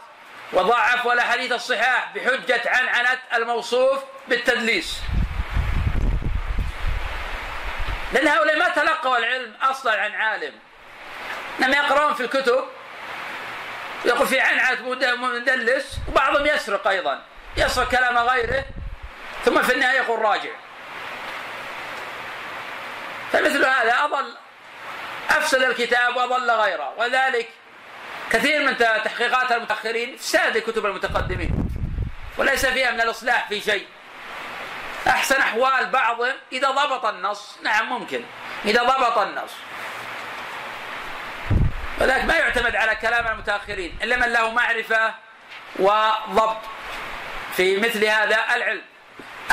وضعفوا 0.54 1.14
الأحاديث 1.14 1.52
الصحاح 1.52 2.12
بحجة 2.16 2.62
عنعنة 2.66 3.20
الموصوف 3.34 4.04
بالتدليس. 4.28 5.02
لأن 8.14 8.28
هؤلاء 8.28 8.58
ما 8.58 8.70
تلقوا 8.70 9.18
العلم 9.18 9.54
أصلا 9.62 10.02
عن 10.02 10.12
عالم. 10.12 10.54
إنما 11.60 11.78
يقرؤون 11.78 12.14
في 12.14 12.24
الكتب. 12.24 12.66
يقول 14.06 14.28
في 14.28 14.40
عنعنة 14.40 14.90
مدلس 15.16 15.98
وبعضهم 16.08 16.46
يسرق 16.46 16.88
أيضا. 16.88 17.22
يسرق 17.58 17.92
كلام 17.92 18.18
غيره 18.18 18.66
ثم 19.46 19.62
في 19.62 19.74
النهاية 19.74 19.98
يقول 19.98 20.22
راجع. 20.22 20.52
فمثل 23.32 23.66
هذا 23.66 24.04
أضل 24.04 24.38
أفسد 25.30 25.62
الكتاب 25.62 26.16
وأضل 26.16 26.52
غيره. 26.52 26.94
وذلك 26.98 27.50
كثير 28.32 28.64
من 28.64 28.78
تحقيقات 28.78 29.52
المتأخرين 29.52 30.18
فساد 30.18 30.58
كتب 30.58 30.86
المتقدمين. 30.86 31.70
وليس 32.38 32.66
فيها 32.66 32.92
من 32.92 33.02
الإصلاح 33.02 33.48
في 33.50 33.62
شيء. 33.62 33.88
أحسن 35.08 35.40
أحوال 35.42 35.86
بعضهم 35.86 36.34
إذا 36.52 36.72
ضبط 36.72 37.06
النص. 37.06 37.58
نعم 37.64 37.90
ممكن. 37.90 38.24
إذا 38.66 38.84
ضبط 38.84 39.18
النص. 39.18 39.52
ولذلك 42.02 42.26
ما 42.26 42.36
يعتمد 42.36 42.76
على 42.76 42.96
كلام 42.96 43.28
المتأخرين 43.28 43.98
إلا 44.04 44.16
من 44.16 44.34
له 44.34 44.52
معرفة 44.52 45.14
وضبط 45.80 46.58
في 47.56 47.78
مثل 47.78 48.06
هذا 48.06 48.56
العلم. 48.56 48.82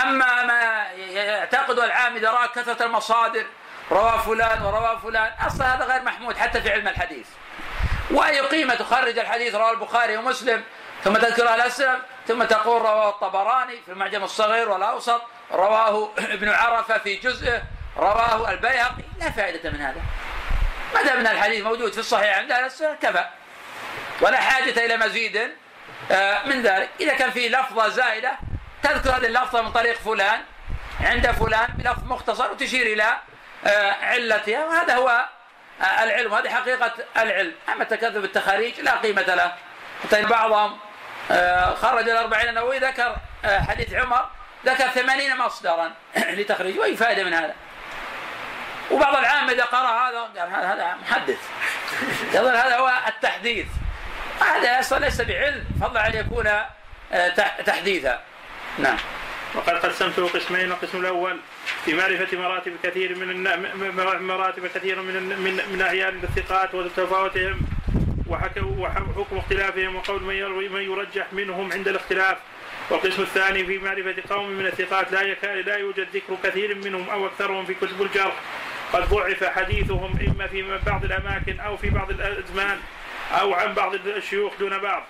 أما 0.02 0.42
ما 0.42 0.86
يعتقد 1.06 1.78
العام 1.78 2.16
إذا 2.16 2.30
رأى 2.30 2.48
كثرة 2.48 2.84
المصادر 2.84 3.46
روى 3.90 4.18
فلان 4.26 4.62
وروى 4.62 4.98
فلان 5.02 5.32
أصلا 5.46 5.74
هذا 5.74 5.84
غير 5.84 6.02
محمود 6.02 6.36
حتى 6.36 6.60
في 6.62 6.72
علم 6.72 6.88
الحديث. 6.88 7.26
وأي 8.10 8.40
قيمة 8.40 8.74
تخرج 8.74 9.18
الحديث 9.18 9.54
رواه 9.54 9.70
البخاري 9.70 10.16
ومسلم 10.16 10.64
ثم 11.04 11.14
تذكر 11.14 11.54
الأسلم 11.54 12.02
ثم 12.28 12.44
تقول 12.44 12.82
رواه 12.82 13.08
الطبراني 13.08 13.82
في 13.86 13.92
المعجم 13.92 14.24
الصغير 14.24 14.68
والأوسط. 14.68 15.22
رواه 15.52 16.10
ابن 16.18 16.48
عرفة 16.48 16.98
في 16.98 17.16
جزءه 17.16 17.62
رواه 17.96 18.50
البيهقي. 18.50 19.02
لا 19.20 19.30
فائدة 19.30 19.70
من 19.70 19.80
هذا. 19.80 20.00
ما 20.94 21.02
دام 21.02 21.20
الحديث 21.20 21.64
موجود 21.64 21.92
في 21.92 21.98
الصحيح 21.98 22.38
عند 22.38 22.52
أهل 22.52 22.64
السنة 22.64 22.94
كفى. 23.02 23.24
ولا 24.20 24.36
حاجة 24.36 24.84
إلى 24.86 24.96
مزيد 24.96 25.36
من 26.46 26.62
ذلك. 26.62 26.88
إذا 27.00 27.14
كان 27.14 27.30
في 27.30 27.48
لفظة 27.48 27.88
زائدة 27.88 28.32
تذكر 28.82 29.10
هذه 29.10 29.26
اللفظة 29.26 29.62
من 29.62 29.72
طريق 29.72 29.98
فلان 29.98 30.40
عند 31.00 31.30
فلان 31.30 31.68
بلفظ 31.78 32.04
مختصر 32.04 32.50
وتشير 32.50 32.86
إلى 32.86 33.16
آه، 33.66 33.92
علتها. 33.92 34.64
وهذا 34.64 34.94
هو 34.94 35.24
آه، 35.80 36.04
العلم. 36.04 36.32
وهذه 36.32 36.48
حقيقة 36.48 36.92
العلم. 37.16 37.54
أما 37.72 37.82
التكذب 37.82 38.24
التخاريج 38.24 38.80
لا 38.80 38.96
قيمة 38.96 39.22
له. 39.22 39.52
حتى 40.04 40.22
بعضهم 40.22 40.78
آه، 41.30 41.74
خرج 41.74 42.08
الأربعين 42.08 42.48
النووي 42.48 42.78
ذكر 42.78 43.16
آه، 43.44 43.60
حديث 43.60 43.94
عمر 43.94 44.30
ذكر 44.66 44.88
ثمانين 44.88 45.36
مصدرا 45.36 45.92
لتخريج 46.38 46.78
وأي 46.78 46.96
فائدة 46.96 47.24
من 47.24 47.34
هذا؟ 47.34 47.54
وبعض 48.90 49.16
العامة 49.16 49.52
إذا 49.52 49.64
قرأ 49.64 50.08
هذا 50.08 50.20
قال 50.20 50.64
هذا 50.64 50.96
محدث. 51.02 51.38
يظن 52.34 52.54
هذا 52.54 52.76
هو 52.76 52.92
التحديث. 53.08 53.66
هذا 54.40 54.80
أصلا 54.80 54.98
ليس 55.04 55.20
بعلم. 55.20 55.64
فضلا 55.80 56.06
أن 56.08 56.14
يكون 56.14 56.46
آه، 57.12 57.28
تح- 57.28 57.60
تحديثا. 57.60 58.20
نعم. 58.78 58.96
وقد 59.54 59.74
قسمته 59.86 60.28
قسمين 60.28 60.72
القسم 60.72 61.00
الأول 61.00 61.40
في 61.84 61.94
معرفة 61.94 62.36
مراتب 62.38 62.72
كثير 62.82 63.14
من 63.18 63.42
مراتب 64.26 64.66
كثير 64.66 65.02
من 65.02 65.22
من 65.22 65.60
من 65.72 65.82
أعيان 65.82 66.20
الثقات 66.22 66.74
وتفاوتهم 66.74 67.60
وحك- 68.28 68.62
وحكم 68.78 69.36
اختلافهم 69.38 69.96
وقول 69.96 70.22
من 70.22 70.34
يروي 70.34 70.68
من 70.68 70.80
يرجح 70.82 71.26
منهم 71.32 71.72
عند 71.72 71.88
الاختلاف. 71.88 72.38
والقسم 72.90 73.22
الثاني 73.22 73.64
في 73.64 73.78
معرفة 73.78 74.14
قوم 74.30 74.50
من 74.50 74.66
الثقات 74.66 75.12
لا 75.12 75.22
يكاد 75.22 75.68
لا 75.68 75.76
يوجد 75.76 76.06
ذكر 76.14 76.36
كثير 76.44 76.74
منهم 76.74 77.10
أو 77.10 77.26
أكثرهم 77.26 77.64
في 77.64 77.74
كتب 77.74 78.02
الجرح. 78.02 78.34
قد 78.92 79.08
ضعف 79.08 79.44
حديثهم 79.44 80.18
إما 80.28 80.46
في 80.46 80.78
بعض 80.86 81.04
الأماكن 81.04 81.60
أو 81.60 81.76
في 81.76 81.90
بعض 81.90 82.10
الأزمان 82.10 82.78
أو 83.40 83.54
عن 83.54 83.74
بعض 83.74 83.94
الشيوخ 83.94 84.52
دون 84.58 84.78
بعض. 84.78 85.04